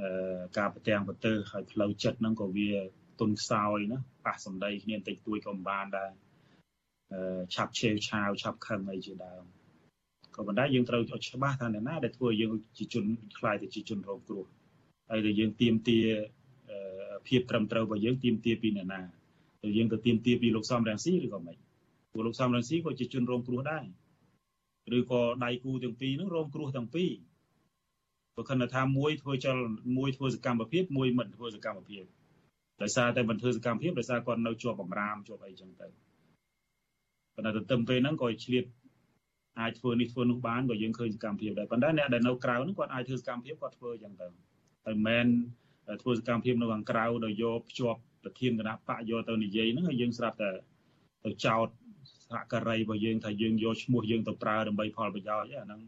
[0.00, 2.70] អឺការប្រទាំងប្រទើហើយផ្លូវចិត្តហ្នឹងក៏វា
[3.20, 6.10] ទុនខ្សោយណាប៉ះសម្ដីគ្នាបន្តិចតួចក៏មិនបានដែរ
[7.12, 9.42] អឺឆាប់ឆេវឆាវឆាប់ខឹងអីជាដើម
[10.36, 13.04] ក៏ប៉ុន្តែយើងត្រូវឲ្យច្បាស់ថាអ្នកណាដែលធ្វើយើងជាជន
[13.38, 14.44] ខ្លាយទៅជាជនរងគ្រោះ
[15.10, 15.98] ហើយដែលយើងទៀមទា
[17.28, 19.00] ភាពត្រឹមត្រូវរបស់យើងទៀមទាពីអ្នកណា
[19.62, 21.56] ទៅយើងទៅទៀមទាពីលោកសំរងស៊ីឬក៏មិន
[22.12, 23.84] ព្រោះលោកសំរងស៊ីក៏ជាជនរងគ្រោះដែរ
[24.98, 27.10] ឬក៏ដៃគូទាំងពីរហ្នឹងរងគ្រោះទាំងពីរ
[28.36, 29.56] បើខណៈថាមួយធ្វើចល
[29.96, 32.04] មួយធ្វើសកម្មភាពមួយមិនធ្វើសកម្មភាព
[32.82, 35.88] ដោយសារតែមិនធ្វើសកម្មភាពដោយសារគាត់នៅជាប់បំរាមជាប់អីចឹងទៅ
[37.34, 38.64] ប៉ុន្តែទន្ទឹមពេលហ្នឹងក៏ឆ្លៀត
[39.60, 44.26] អាចធ្វើនេះធ្វើនោះបានក៏យើងឃើញសកម្មភាពដែរប៉ុន្តែអ្នកដែលនៅក្រៅហ្នឹងគាត់អាចធ្វើសកម្មភាពគាត់ធ្វើចឹងទៅ
[44.84, 45.26] ហើយមិន
[46.02, 50.50] ធ្វើសកម្មភាពនៅខាងក្រៅដោយយកភ្ជាប់ប្រធានគណៈបកយកទៅនិយាយហ្នឹងហើយយើងស្រាប់តែ
[51.24, 51.68] ទៅចោត
[52.30, 55.80] សហការីរបស់យើងថាយើងយកឈ្មោះយើងទៅប្រើដើម្បីផលប្រយោជន៍អាហ្នឹង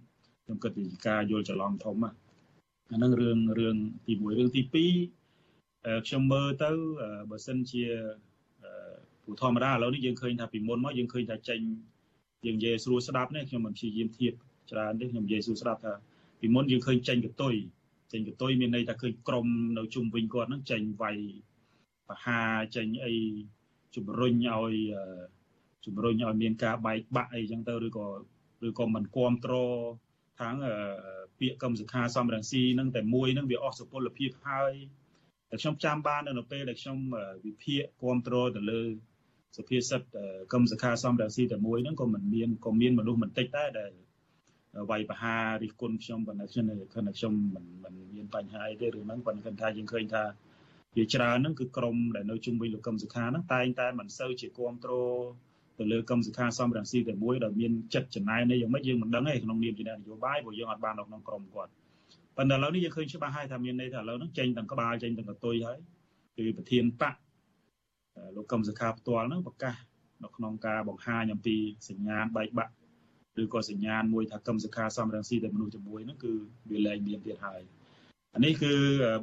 [0.45, 3.77] ខ្ញុំគិតពីការយល់ច្រឡំធំអាហ្នឹងរឿងរឿង
[4.07, 6.71] ទី1រឿងទី2ខ្ញុំមើលទៅ
[7.31, 7.85] បើសិនជា
[9.25, 11.61] ពូធម្មតាឥឡូវនេះយើងឃើញថាពីមុនមកយើងឃើញថាចេញ
[12.47, 14.33] យើងនិយាយស្រួលស្ដាប់នេះខ្ញុំមិនព្យាយាមធៀប
[14.71, 15.93] ច្រើនទេខ្ញុំនិយាយស្រួលស្ដាប់ថា
[16.41, 17.55] ពីមុនយើងឃើញចេញកតុយ
[18.13, 19.47] ចេញកតុយមានន័យថាឃើញក្រុម
[19.79, 21.19] នៅជុំវិញគាត់ហ្នឹងចេញវាយ
[22.09, 22.41] បហា
[22.77, 23.15] ចេញអី
[23.97, 24.75] ជំរុញឲ្យ
[25.87, 28.07] ជំរុញឲ្យមានការបែកបាក់អីចឹងទៅឬក៏
[28.69, 29.77] ឬក៏មិនគ្រប់គ្រង
[30.41, 30.57] ខាង
[31.39, 34.73] ពាក្យកម្មសខាសំរងស៊ីនឹងតែមួយនឹងវាអស់សុពលភាពហើយ
[35.51, 36.99] តែខ្ញុំចាំបាននៅពេលដែលខ្ញុំ
[37.47, 38.83] វិភាគគ្រប់គ្រងទៅលើ
[39.57, 40.01] សុភាសិត
[40.53, 43.93] កម្មសខាសំរងស៊ីតែមួយហ្នឹងក៏មិនមានក៏មានមនុស្សមិនតិចដែរដែល
[44.91, 50.25] វាយបហារិះគន់ខ្ញុំប៉ុន្តែខ្ញុំខ្ញុំមិនមិនមានបញ្ហាអីទេរឿងហ្នឹងប៉ុន្តែគាត់ថាយើងឃើញថា
[50.97, 55.23] វាច្រើនហ្នឹងគឺក្រុមដែលនៅជុំវិញលោកកឹមសុខាហ្នឹងតែងតែមិនសូវជាគ្រប់គ្រង
[55.79, 61.71] ទៅលើកម្មសិក្ខាសំរងស៊ីតែមួយដែលមានចិត្តចំណាយនេះយ៉ាងម៉េចយើងមិនដឹងទេក្នុងនាមជាអ្នកនយោបាយព្រោះយើងអត់បាននៅក្នុងក្រុមគាត់
[62.37, 65.79] ប៉ុន្តែឥឡូវនេះយើងឃើញច្បាស់ហើយថាមានន័យថាឥឡូវហ្នឹងចេញទាំងក្បាលចេញទាំងកតុយហើយ
[66.39, 67.15] គឺប្រធានបក
[68.37, 69.77] លោកកម្មសិក្ខាផ្ទាល់ហ្នឹងប្រកាស
[70.25, 71.57] នៅក្នុងការបង្ហាញអំពី
[71.89, 72.73] សញ្ញាណបែកបាក់
[73.43, 76.33] ឬក៏សញ្ញាណមួយថាកម្មសិក្ខាសំរងស៊ីតែមនុស្សជាមួយហ្នឹងគឺ
[76.71, 77.63] វាលែងមានទៀតហើយ
[78.35, 78.73] អានេះគឺ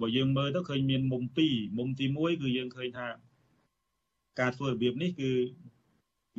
[0.01, 3.07] បើយើងមើលទៅឃើញមានមុំពីរមុំទី1គឺយើងឃើញថា
[4.39, 5.31] ការធ្វើរបៀបនេះគឺ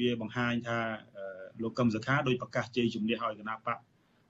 [0.01, 0.79] វាបង្ហាញថា
[1.63, 3.79] លោកកឹមសុខាដោយប្រកាសជ័យជំនះឲ្យគណៈបក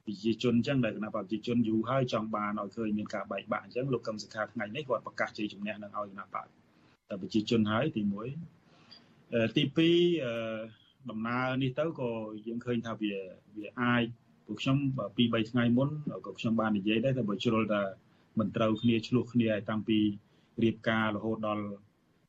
[0.06, 6.46] ប្រជាជនអញ្ចឹងដែលគណៈបកប្រជាជនយូរហើយចង់បានឲ្យឃើញមានការបែកបាក់អញ្ចឹងលោកកឹមសុខាថ្ងៃនេះគាត់ប្រកាសជ័យជំនះនឹងឲ្យគណៈបក
[7.08, 8.02] តែប្រជាជនហើយទី
[8.78, 9.62] 1ទី
[10.36, 12.10] 2ដំណើរនេះទៅក៏
[12.46, 13.14] យើងឃើញថាវា
[13.56, 14.04] វាអាច
[14.46, 14.76] ពួកខ្ញុំ
[15.16, 15.88] ពី3ថ្ងៃមុន
[16.26, 17.82] ក៏ខ្ញុំបាននិយាយដែរតែបើជ្រុលថា
[18.38, 19.98] មិនត្រូវគ្នាឆ្លោះគ្នាឲ្យតាំងពី
[20.62, 21.64] រៀបការរហូតដល់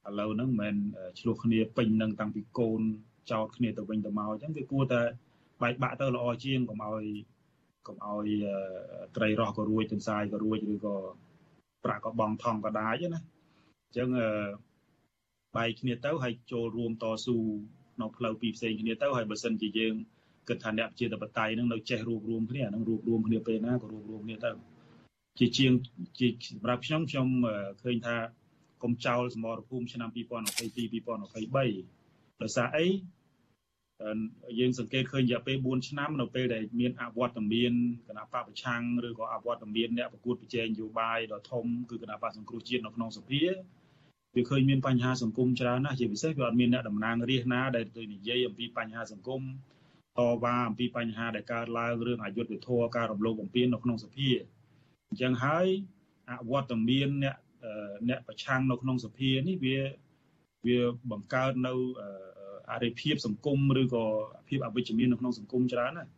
[0.09, 2.81] ឥឡូវហ្នឹងមិនមែនឆ្លោះគ្នាពេញនឹងតាំងពីកូន
[3.32, 5.01] ចោតគ្នាទៅវិញទៅមកអញ្ចឹងវាគួរតែ
[5.61, 7.05] បែកបាក់ទៅល្អជាងកុំឲ្យ
[7.88, 8.30] កុំឲ្យ
[9.15, 10.95] ត្រីរស់ក៏រួចទន្សាយក៏រួចឬក៏
[11.84, 13.19] ប្រាក់ក៏បងថំក៏ដាច់ណា
[13.86, 14.07] អញ្ចឹង
[15.55, 17.38] បែកគ្នាទៅហើយចូលរួមតស៊ូ
[18.01, 19.95] នៅផ្លូវពីរផ្សេងគ្នាទៅហើយបើសិនជាយើង
[20.47, 24.51] គិតថាអ្នកជាតបតៃនឹងនៅចេះរួមរួមគ្នានឹងរួមរួមគ្នាពេលណាក៏រួមរួមគ្នាទៅ
[25.39, 25.74] ជាជាង
[26.19, 27.28] ជាសម្រាប់ខ្ញុំខ្ញុំ
[27.84, 28.15] ឃើញថា
[28.84, 32.00] កុំចោលសមរភូមិឆ្នាំ2022 2023
[32.41, 32.87] ដោយសារអី
[34.59, 37.73] យើងសង្កេតឃើញរយៈពេល4ឆ្នាំនៅពេលដែលមានអវត្តមាន
[38.07, 43.43] គណៈបកប្រឆាំងឬក៏អវត្តមានអ្នកប្រកួតប្រជែងនយោបាយដ៏ធំគឺគណៈបកសង្គ្រោះជាតិនៅក្នុងសភា
[44.35, 49.41] វាឃើញមានបញ្ហាសង្គមច្រើនណាស់ជាពិសេសវាអត់មានអ្នកតំណាងរាស្ត្រណាដែលទៅនិយាយអំពីបញ្ហាសង្គម
[50.17, 54.29] តវ៉ាអំពីបញ្ហាដែលកើតឡើងរឿងអយុត្តិធម៌ការរំលោភបំពាននៅក្នុងសភា
[55.09, 55.67] អញ្ចឹងហើយ
[56.29, 57.35] អវត្តមានអ្នក
[58.09, 59.77] អ្នកប្រឆាំងនៅក្នុងសភានេះវា
[60.67, 60.79] វា
[61.11, 62.03] បង្កើតនៅអ
[62.84, 64.05] រិភាពសង្គមឬក៏
[64.47, 66.09] ភាពអវិជ្ជមាននៅក្នុងសង្គមច្រើនណាស់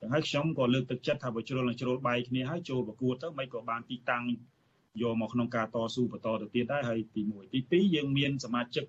[0.00, 4.24] ចឹងហើយខ្ញុំក៏លើកទឹកចិត្តថាបើជ្រុលនឹងជ្រុលបាយគ្នាហើយចូលប្រកួតទៅមិនក៏បានទីតាំង
[5.02, 8.84] យកមកក្នុងការតស៊ូបន្តទៅទៀតដែរហើយទី1ទី2យើងមានសមាជិក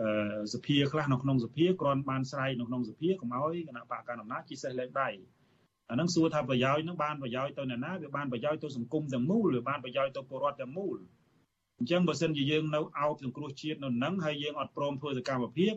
[0.00, 0.08] អឺ
[0.54, 5.10] សភាខ្លះនៅក្នុងសភាគ្រាន់បានស្រ័យនៅក្នុងសភាកុំឲ្យគណៈបកកណ្ដាលអំណាចជិះសេះលេខដៃ
[5.90, 10.96] អានឹងសួរថាប្រយោជន៍នឹងបានប្រយោជន៍ទៅអ្នកណាវាបានប្រយោជន៍ទៅសង្គមទាំងមូលឬបានប្រយោជន៍ទៅពលរដ្ឋទាំងមូល
[11.78, 15.74] អញ្ចឹងបើសិនជាយើងនៅអោបសង្គ្រោះជាតិនៅនឹងហើយយើងអត់ព្រមធ្វើសកម្មភាព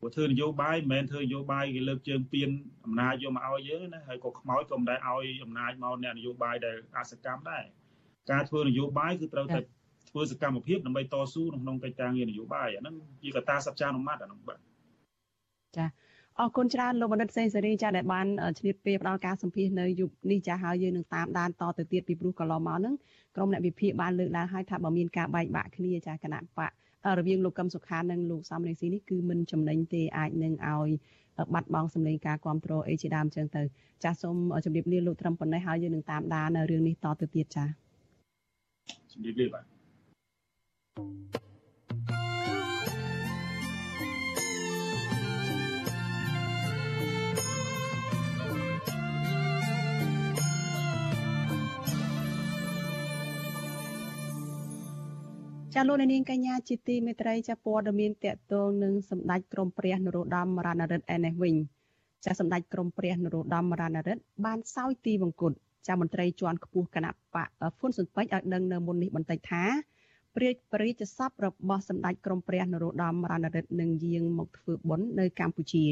[0.00, 2.50] ព្រោះធ្វើនយោបាយមិនមែនធ្វើនយោបាយគេលើកជើងពៀន
[2.84, 7.64] អំណាចយកមកឲ្យយើងណាហើយក៏ខ្មោចក៏មិនដែលឲ្យអំណាចមកអ្នកនយោបាយដែលអសកម្មដែរ
[8.30, 9.60] ការធ្វើនយោបាយគឺត្រូវតែ
[10.10, 14.58] ធ្វើសកម្មភាពដើម្បីតស៊ូក្នុងកិច្ចការងារនយោបាយអាហ្នឹងជាកត្តាសច្ចានុមត្តអាហ្នឹងបាទ
[15.76, 15.86] ចា
[16.40, 18.26] អរគុណច្រើនលោកបណ្ឌិតសេងសេរីចាដែលបាន
[18.58, 22.94] ឆ្លៀតពេលផ្ដល់ការសម្ភាសនៅយុគនេះចាហើយយើងនឹងតាមដានតទៅទៀតពីព្រោះកន្លងមកហ្នឹង
[23.36, 26.72] ក្រុមអ្នកវិភាគបានលើកឡើងហើយថាបើមានការបែកបាក់គ្នាចាគណៈបក
[27.18, 30.90] រវាងលោកកឹមសុខានិងលោកសំរងស៊ីនេះគឺមិនចំណេញទេអាចនឹងឲ្យ
[31.54, 33.62] បាត់បង់សម្លេងការគ្រប់គ្រងអីជាដើមចឹងទៅ
[34.04, 37.64] ចាសសូមជម្រាបលាលោកត្រឹមប៉ុណ្ណេះហើយយើងនឹងតាមដានរឿងនេះតទៅទៀតចា
[39.12, 39.64] ជម្រាបលាបាទ
[55.80, 61.54] ចាលោកនាងកញ្ញាជាទីមេត្រីចាព័ត៌មានតកតងនឹងសម្ដេចក្រមព្រះនរោត្តមរណរដ្ឋឯនេះវិញ
[62.24, 65.52] ចាសម្ដេចក្រមព្រះនរោត្តមរណរដ្ឋបានសោយទីវង្គត
[65.86, 69.64] ចាមន្ត្រីជាន់ខ្ពស់គណៈបកហ្វុនស៊ុនពេជ្រឲ្យដឹងនៅមុននេះបន្តិចថា
[70.36, 75.84] ព្រះបរិយាសពរបស់សម្ដេចក្រមព្រះនរោត្តមរណរដ្ឋនឹងយាងមកធ្វើបុណ្យនៅកម្ពុជា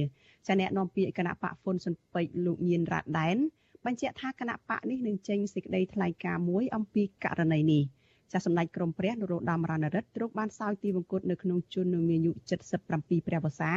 [0.46, 3.36] ចាអ្នកនាំពាក្យគណៈបកហ្វុនស៊ុនពេជ្រលោកញៀនរ៉ាដែន
[3.84, 7.84] បញ្ជាក់ថាគណៈបកនេះនឹងចេញសេចក្តីថ្លែងការណ៍មួយអំពីករណីនេះ
[8.32, 12.32] ចាសម្ដេចក្រមព្រះនរោត្តមរណរដ្ឋទ្រង់បានសោយទីវង្គតនៅក្នុងជន្មមានអាយុ
[12.78, 12.88] 77
[13.26, 13.72] ព្រះវស្សា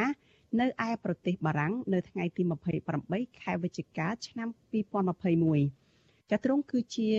[0.60, 2.44] នៅឯប្រទេសបារាំងនៅថ្ងៃទី
[2.92, 4.50] 28ខែវិច្ឆិកាឆ្នាំ
[5.60, 7.10] 2021ចាទ្រង់គឺជា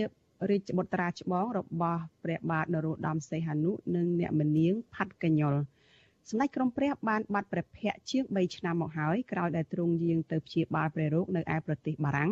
[0.49, 5.55] រាជបុត្រាច្បងរបស់ព្រះបាទនរោត្តមសីហនុនិងអ្នកមនាងផាត់កញ្ញុល
[6.29, 12.31] សម្ដេចក្រមព្រះបានបាត់ព្រះភ័ក្រជាង3ឆ្នាំមកហើយក្រោយដែលទ្រង់យាងទៅព្យាបាលព្រះរោគនៅឯប្រទេសបារាំង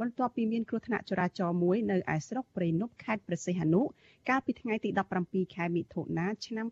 [0.00, 3.82] បន្ទាប់ពីមានគ្រោះថ្នាក់ចរាចរណ៍មួយនៅឯស្រុកព្រៃនប់ខេត្តព្រះសីហនុ
[4.28, 4.90] កាលពីថ្ងៃទី
[5.22, 6.66] 17ខែមិថុនាឆ្នាំ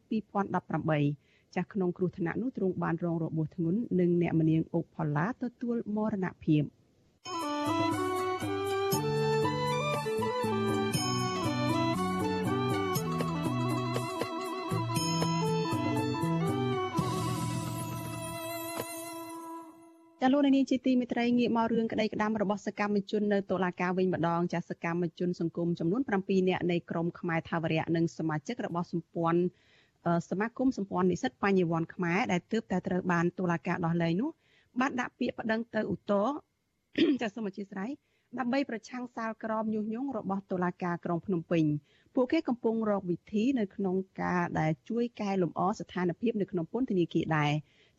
[0.75, 6.62] 2018ចាស់ក្នុងគ្រោះថ្នាក់នោះទ្រង់បានរងរបួសធ្ងន់និងអ្នកមនាងអុកផល្លាទទួលមរណភាព
[7.27, 8.04] thank you
[20.27, 29.41] ចាលោកនាងជាទីមេត្រីងាកមករឿងក្តីក្តាំរបស់សកម្មជននៅតុលាការវិញម្ដងចាសកម្មជនសង្គមចំនួន7នាក់នៃក្រមខ្មែរថាវរៈនិងសមាជិករបស់សម្ព័ន្ធ
[30.31, 34.31] សមាគមសម្ព័ន្ធនិស្សិតបញ្ញវន្តខ្មែរដែលទើបតែត្រូវបានតុលាការដោះលែងនោះ
[34.81, 36.27] បានដាក់ពាក្យប្តឹងទៅឧទ្ធរ
[37.20, 37.91] ចាសសូមអធិស្ឋាន
[38.39, 41.64] ដើម្បីប្រឆាំងសាលក្រមញុះញង់របស់តុលាការក្រុងភ្នំពេញ
[42.14, 47.53] ពួកគេកំពុងរកវិធីនៅក្នុងការដែលជួយកែលម្អស្ថានភាពនៅក្នុងពន្ធនាគារដែរ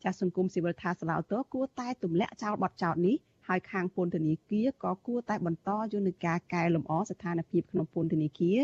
[0.04, 3.16] ចាស់សង្គមស៊ីវិលថាសាឡាអូតូគួរតែទម្លាក់ចោលបទចោទនេះ
[3.48, 8.58] ហើយខាងពន្ធនាគារក៏គួរតែបន្តយន្តការកែលម្អស្ថានភាពក្នុងពន្ធនាគារ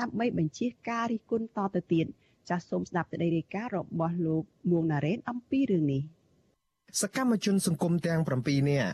[0.00, 2.06] ដើម្បីបញ្ជៀសការរិះគន់តទៅទៀត
[2.48, 6.02] ចាស់សូមស្ដាប់សេចក្តីរាយការណ៍របស់លោកមួងណារ៉េនអំពីរឿងនេះ
[7.00, 8.92] សកម្មជនសង្គមទាំង7នាក់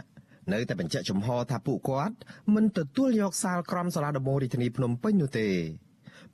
[0.53, 2.17] នៅតែបញ្ជាក់ចំហថាពួកគាត់
[2.55, 5.49] មិនទទួលយកសាលក្រមសាលាដំបងរាជធានីភ្នំពេញនោះទេ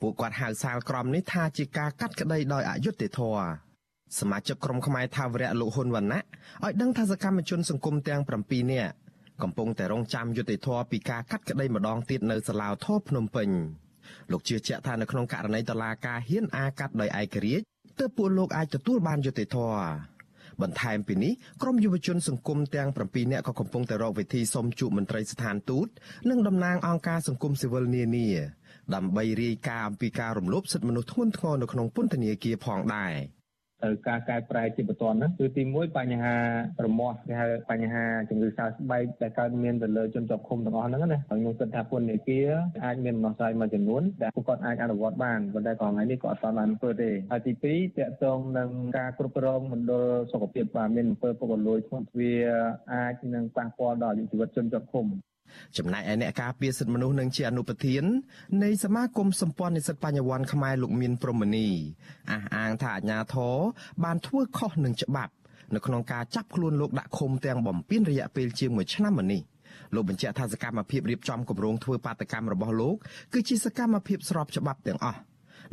[0.01, 3.64] ពួកគាត់ហៅសាលក្រមនេះថាជាការកាត់ក្តីដោយអយុត្តិធម៌
[4.19, 6.21] សមាជិកក្រុមខ្មែរថាវរៈលោកហ៊ុនវណ្ណៈ
[6.65, 8.93] ឲ្យដឹងថាសកម្មជនសង្គមទាំង7នាក់
[9.43, 13.49] កំពុងតែរងចាំយុត្តិធម៌ពីការកាត់ក្តីម្ដងទៀតនៅសាលាធរភ្នំពេញ
[14.33, 17.65] លោកជឿជាក់ថានៅក្នុងករណីតឡាការហ៊ានអាកាត់ដោយឯករាជ្យ
[17.99, 19.85] ទើបពួកលោកអាចទទួលបានយុត្តិធម៌
[20.63, 25.87] បន្ថែមពីនេះក្រមយុវជនសង្គមទាំង7នាក់ក៏កំពុងតែរកវិធីសុំជួបមន្ត្រីស្ថានទូត
[26.31, 28.29] និងតំណាងអង្គការសង្គមស៊ីវិលនានា
[28.95, 33.15] ដើម្បីរាយការណ៍អំពីការរំលោភសិទ្ធិមនុស្សធ្ងន់ធ្ងរនៅក្នុងពន្ធនាគារផងដែរ
[33.85, 36.37] ទៅការកែប្រែជាបន្ទាន់ហ្នឹងគឺទី1បញ្ហា
[36.79, 42.49] ប្រមាស់គេហៅបញ្ហាជំងឺសើស្បែកដែលកើតមានទៅលើជនជាប់ឃុំទាំងអស់ហ្នឹងណាហើយខ្ញុំគិតថាពន្ធនាគារ
[42.85, 49.93] អាចមានដំណោះស្រាយមួយចំនួនដែលពួកគាត់អាចអនុវត្តបានប៉ុន្តែក៏ថ្ងៃនេះក៏អត់បានធ្វើទេហើយទី2តកតងនឹងការគ្រប់គ្រងមណ្ឌល
[50.33, 52.33] សុខភាពបាទមានអំពើពុករលួយធ្ងន់ទ្វា
[52.95, 55.07] អាចនឹងប៉ះពាល់ដល់ជីវិតជនជាប់ឃុំ
[55.77, 58.05] ចំណែកឯអ្នកការពារសិទ្ធិមនុស្សនិងជាអនុប្រធាន
[58.65, 61.69] នៃសមាគមសម្ព័ន្ធនិស្សិតបញ្ញវន្តខ្មែរលោកមានព្រំមនី
[62.31, 63.57] អះអាងថាអាជ្ញាធរ
[64.05, 65.33] បានធ្វើខុសនឹងច្បាប់
[65.75, 69.43] នៅក្នុងការចាប់ខ្លួនលោកដាក់ឃុំទាំងបំពេញរយៈពេលជាង1ឆ្នាំមកនេះ
[69.95, 72.97] លោកបញ្ជាក់ថាសកម្មភាពរៀបចំគម្រោងធ្វើបាតកម្មរបស់លោក
[73.33, 75.21] គឺជាសកម្មភាពស្របច្បាប់ទាំងអស់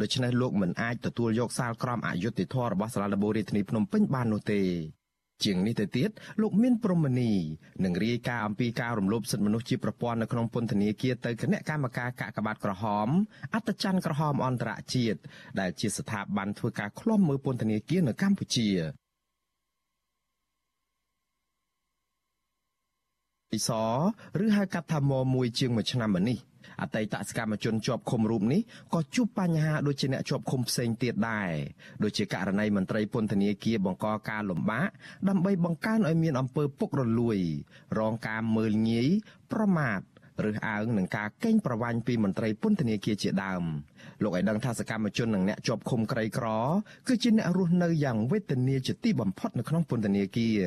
[0.02, 4.62] ដូច្នេះលោកមិនអាចទទួលយកសាលក្រមអយុត្តិធម៌របស់សាលាដំបូងរាជធានីភ្នំពេញបាននោះទេ
[5.46, 6.10] ជាងនេះទៅទៀត
[6.42, 7.34] លោកមានព្រមនី
[7.84, 13.08] នឹងរាយការណ៍អំពីការរំលោភសិទ្ធិមនុស្សជាប្រព័ន្ធនៅក្នុងពន្ធនាគារទៅគណៈកម្មការកាកបាទក្រហម
[13.54, 15.20] អត្តច័ន្ទក្រហមអន្តរជាតិ
[15.60, 18.68] ដែលជាស្ថាប័នធ្វើការឃ្លាំមើលពន្ធនាគារនៅកម្ពុជា
[23.52, 23.70] អ៊ីស
[24.44, 26.51] ឬហៅកាត់ថាមមួយជាងមួយឆ្នាំមកនេះ
[26.82, 28.62] អតីតសកម្មជនជាប់ឃុំរូបនេះ
[28.94, 31.52] ក៏ជួបបញ្ហាដូចជាអ្នកជាប់ឃុំផ្សេងទៀតដែរ
[32.04, 34.88] ដូចជាករណីមន្ត្រីពន្ធនាគារបង្កការលំបាក
[35.30, 37.38] ដើម្បីបង្កើនឲ្យមានអំពើពុករលួយ
[38.00, 39.08] រងការមើលងាយ
[39.52, 40.00] ប្រមាថ
[40.46, 43.64] រើសអើងនឹងការកេងប្រវ័ញ្ចពីមន្ត្រីពន្ធនាគារជាដើម
[44.24, 46.48] លោកឲ្យដឹងថាសកម្មជននិងអ្នកជាប់ឃុំក្រីក្រ
[47.08, 50.60] គឺជាអ្នករស់នៅយ៉ាងវេទនាជាទីបំផុតនៅក្នុងពន្ធនាគារ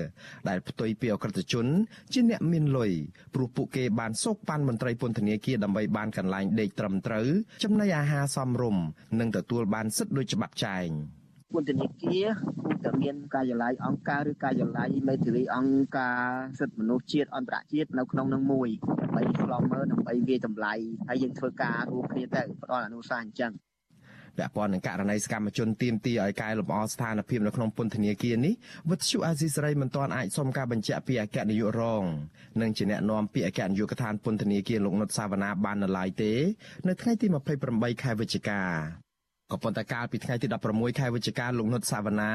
[0.49, 1.67] ដែលផ្ទុយពីអក្រិតជន
[2.13, 2.93] ជាអ្នកមានលុយ
[3.35, 7.27] ព្រោះពួកគេបានសោកប៉ាន់មន្ត្រីពន្ធនាគារដើម្បីបានកន្លែងដេកត្រឹមត្រូវ
[7.65, 8.85] ចំណីអាហារសមរម្យ
[9.19, 10.91] និងទទួលបានសិទ្ធិដោយច្បាប់ចែង។
[11.55, 12.27] ពន្ធនាគារ
[12.63, 16.21] គួរតែមានកាយឡាយអង្គការឬកាយឡាយមេធាវីអង្គការ
[16.61, 18.69] សិទ្ធិមនុស្សជាតិអន្តរជាតិនៅក្នុងនឹងមួយ
[19.03, 20.75] ដើម្បីឆ្លងមើលដើម្បីវាតម្លៃ
[21.09, 23.53] ហើយយើងធ្វើការរួមគ្នាទៅផ្ដល់អនុសាសន៍អញ្ចឹង
[24.39, 28.55] ពាក់ព័ន្ធនឹងករណីសកម្មជនទាមទារឲ្យកែលម្អស្ថានភាពនៅក្នុងពន្ធនាគារនេះ
[28.91, 32.05] វិទ្យុអាស៊ីសេរីមិនទាន់អាចសុំការបញ្ជាក់ពីអគ្គនាយករង
[32.61, 36.33] និងជាអ្នកនាំពាក្យអគ្គនាយកដ្ឋានពន្ធនាគារលោកនុតសាវណ្ណាបាននៅឡើយទេ
[36.89, 37.27] នៅថ្ងៃទី
[37.65, 39.04] 28ខែវិច្ឆិកា
[39.55, 42.33] កក៏ប៉ុន្តែកាលពីថ្ងៃទី16ខែវិច្ឆិកាលោកនុតសាវណ្ណា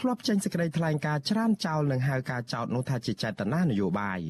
[0.00, 4.20] ធ្លាប់ចេញសេចក្តីថ្លែងការណ៍ច្រានចោលនិងហៅការចោទនោះថាជាចេតនានយោបាយ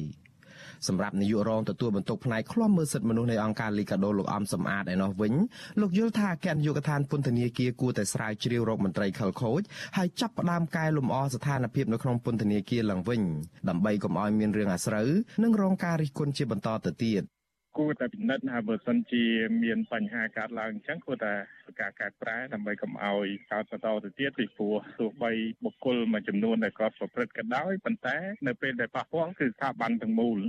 [0.87, 5.33] សម្រាប់នាយករងទទួលបន្ទុកផ្នែកឃ្លាំមើលសិទ្ធិមនុស្សនៃអង្គការលីកាដូលោកអំសំអាតឯណោះវិញ
[5.81, 9.61] លោកយល់ថាអគ្គនាយកដ្ឋានពន្ធនាគារគួរតែស្រាវជ្រាវរកមន្ត្រីខិលខូច
[9.97, 13.21] ហើយចាប់ផ្ដើមកែលម្អស្ថានភាពនៅក្នុងពន្ធនាគារឡើងវិញ
[13.69, 15.09] ដើម្បីកុំឲ្យមានរឿងអាស្រូវ
[15.43, 17.34] និងរងការរិះគន់ជាបន្តទៅទៀត
[17.77, 19.23] គួរតែពិនិត្យថាបើសិនជា
[19.63, 25.31] មានបញ្ហាកើតឡើងអញ្ចឹងគួរតែធ្វើការកែប្រែដើម្បីកុំឲ្យកើតបន្តទៅទៀតពីព្រោះទោះបី
[25.63, 28.17] បុគ្គលមួយចំនួនដែលគាត់ប្រព្រឹត្តក៏ដោយប៉ុន្តែ
[28.47, 30.39] នៅពេលដែលប៉ះពាល់គឺស្ថាប័នទាំងមូល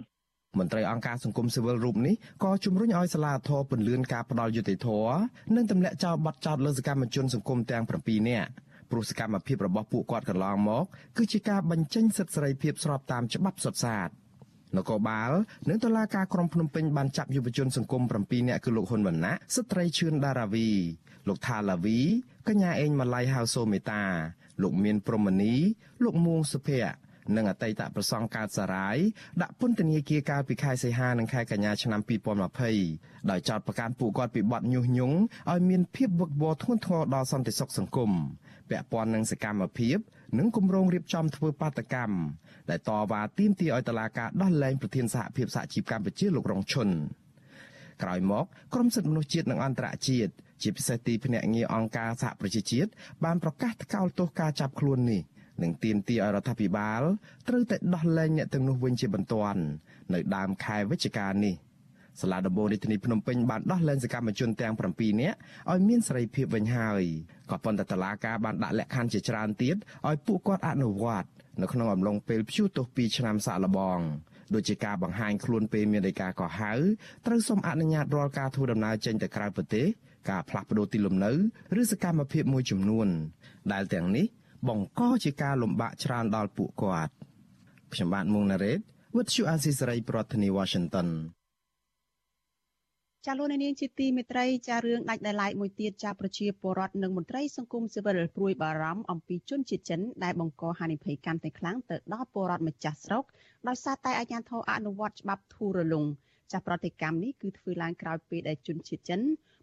[0.58, 2.14] មន្ត្រីអង្គការសង្គមស៊ីវិលរូបនេះ
[2.44, 4.88] ក៏ជំរុញឲ្យសាលាធរពន្លឿនការផ្ដាល់យុតិធធ
[5.56, 8.50] និងទម្លាក់ចោលបទចោទលើសកម្មជនសង្គមទាំង7នាក់
[8.90, 10.84] ព្រោះសកម្មភាពរបស់ពួកគាត់កន្លងមក
[11.16, 14.08] គឺជាការបញ្ចេញសិទ្ធិសេរីភាពស្របតាមច្បាប់សុទ្ធសាធ
[14.76, 15.30] នគរបាល
[15.68, 20.68] និងតុលាការក្រុងភ្នំពេញបានចាប់យុវជនសង្គម7នាក់គឺលោកហ៊ុនវណ្ណៈស្ត្រីឈឿនដារាវី
[21.28, 21.98] លោកថាឡាវី
[22.48, 24.02] កញ្ញាអេងម៉ាឡៃហៅសូមេតា
[24.62, 25.54] លោកមានព្រមនី
[26.04, 27.06] លោកមួងសុភ័ក្រ
[27.36, 28.96] និងអតីតប្រសង់កើតសារាយ
[29.42, 32.00] ដាក់ពន្ធនាគារកាលពីខែសីហានិងខែកញ្ញាឆ្នាំ
[32.64, 35.16] 2020ដោយចោទប្រកាន់ពួកគាត់ពីបទញុះញង់
[35.50, 38.12] ឲ្យមានភាពវឹកវរធ្ងន់ធ្ងរដល់សន្តិសុខសង្គម
[38.70, 39.98] ពាក់ព័ន្ធនឹងសកម្មភាព
[40.38, 42.16] និងគម្រោងរៀបចំធ្វើបាតកម្ម
[42.70, 46.88] ដែលតវ៉ាទាមទារឲ្យតុលាការដោះលែងប្រធានសហភាពសហជីពកម្ពុជាលោករងឈុន
[48.02, 48.44] ក្រោយមក
[48.74, 52.90] ក្រមសិទ្ធិមនុស្សជាតិនិងអន្តរជាតិជាពិសេសទីភ្នាក់ងារអង្គការសហប្រជាជាតិ
[53.24, 55.22] បានប្រកាសថ្កោលទោសការចាប់ខ្លួននេះ
[55.62, 57.02] និងទាមទារឲ្យរដ្ឋាភិបាល
[57.48, 59.60] ត្រូវតែដោះលែងអ្នកទាំងនោះវិញជាបន្ទាន់
[60.14, 61.54] នៅដើមខែវិច្ឆិកានេះ
[62.20, 65.36] សាលាដំបងរាជធានីភ្នំពេញបានដោះលែងសកម្មជនទាំង7នាក់
[65.70, 67.02] ឲ្យមានសេរីភាពវិញហើយ
[67.50, 71.28] ក៏ប៉ុន្តែតុលាការបានដាក់លក្ខខណ្ឌជាច្រើនទៀតឲ្យពួកគាត់អនុវត្ត
[71.62, 74.00] នៅក្នុងអំឡុងពេលព្យួរទោស2ឆ្នាំសាកល្បង
[74.54, 76.72] ដូចជាការបង្ហាញខ្លួនពេលមានដីកាកោះហៅ
[77.26, 79.86] ត្រូវសូមអនុញ្ញាតរាល់ការធ្វើដំណើរចេញទៅក្រៅប្រទេស
[80.30, 81.32] ការផ្លាស់ប្តូរទីលំនៅ
[81.80, 83.08] ឬសកម្មភាពមួយចំនួន
[83.72, 84.26] ដែលទាំងនេះ
[84.68, 87.12] បង្កជាការលំបាកច្រើនដល់ពួកគាត់
[87.92, 88.80] ខ្ញុំបាទមុងណារ៉េត
[89.16, 91.08] With you Azisaray ប្រធានាទី Washington
[93.28, 103.24] ចាលោកនាងជាទីមេត្រីចារឿងដាច់ដライមួយទៀតចាប្រជាពលរដ្ឋនិងមន្ត្រីសង្គមស៊ីវិលព្រួយបារម្ភអំពីជនជាតិចិនដែលបង្កហានិភ័យកាន់តែខ្លាំងទៅដល់ពលរដ្ឋម្ចាស់ស្រុក
[103.68, 106.04] ដោយសារតែអាជ្ញាធរអនុវត្តច្បាប់ធូររលុង
[106.52, 109.20] ចាប្រតិកម្មនេះគឺធ្វើឡើងក្រោយពេលដែលជនជាតិចិន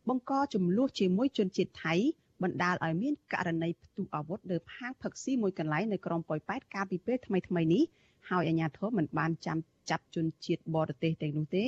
[0.09, 1.95] បង្កចំនួនជាមួយជនជាតិថៃ
[2.43, 7.83] បណ្ដាលឲ្យមានករណីផ្ទុះអាវុធនៅផាងផឹកស៊ីមួយកន្លែងនៅក្រុងប៉ោយប៉ែតកាលពីពេលថ្មីថ្មីនេះ
[8.29, 9.57] ហើយអាជ្ញាធរមិនបានចាំ
[9.89, 11.65] ចាប់ជនជាតិបរទេសទាំងនោះទេ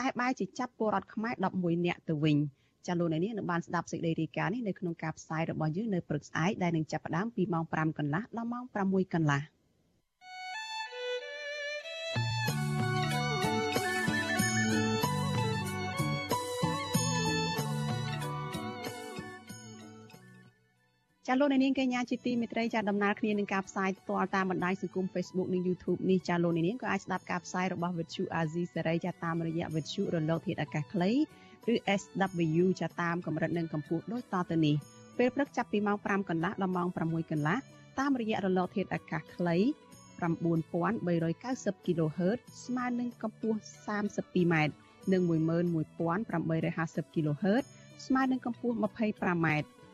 [0.00, 2.36] តែបែរជាចាប់ពលរដ្ឋខ្មែរ11នាក់ទៅវិញ
[2.86, 9.40] ចាលោកនាងនឹងបានស្ដាប់សេចក្តីរាយការណ៍នេះនៅក្នុងការផ្សាយរបស់យើងនៅព្រឹកស្អែកដែលនឹងចាប់ផ្ដើមពីម៉ោង5កន្លះដល់ម៉ោង6កន្លះ
[21.28, 31.10] ចាលោកនាងកញ្ញាជាទីមេត្រីចាដំណើរគ្នានឹងការផ្សាយផ្ទាល់តាមបណ្ដាញសង្គម Facebook និង YouTube នេះចាលោកនាងក៏អាចស្ដាប់ការផ្សាយរបស់ Vuthu Azizi សេរីចាតាមរយៈ Vuthu រលកធាតុអាកាសខ្លី
[31.72, 34.76] ឬ SW ចាតាមកម្រិតនិងកម្ពស់ដូចតទៅនេះ
[35.18, 37.56] ពេលព្រឹកចាប់ពីម៉ោង5កន្លះដល់ម៉ោង6កន្លះ
[37.98, 39.56] តាមរយៈរលកធាតុអាកាសខ្លី
[40.24, 44.54] 9390 kHz ស្មើនឹងកម្ពស់ 32m
[45.12, 47.64] និង11850 kHz
[48.06, 49.48] ស្មើនឹងកម្ពស់ 25m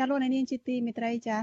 [0.00, 1.36] ចាលោកនាងជាទីមេត្រីចា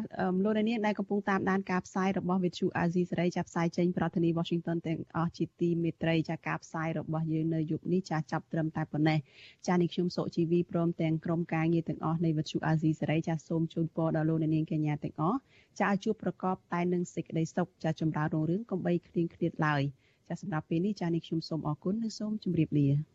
[0.43, 9.19] លោកនាងដែលកំពុងតាមដានការផ្សាយរបស់ Vithu Azizi សេរីចាផ្សាយចេញប្រធានាទី Washington ទាំងអស់ជាទីមេត្រីចាការផ្សាយរបស់យើងនៅយប់នេះចាចាប់ត្រឹមតែប៉ុណ្ណេះ
[9.67, 15.39] ចានេះខ្ញុំសុជីវីព្រមទាំងក្រុមការងារទាំងអស់នៃ Vithu Azizi សេរីចាសូមជូនពរដល់លោកនាងកញ្ញាទាំងអស់
[15.79, 19.81] ចាឲ្យជួបប្រកបតែនឹងសេចក្តីសុខចាចម្រើនរុងរឿងកុំបីឃ្លៀងឃ្លាតឡើយ
[20.27, 23.14] ចាសម្រាប់ពេលនេះចានេះខ្ញុំសូមអរគុណនិងសូមជម្រាបលា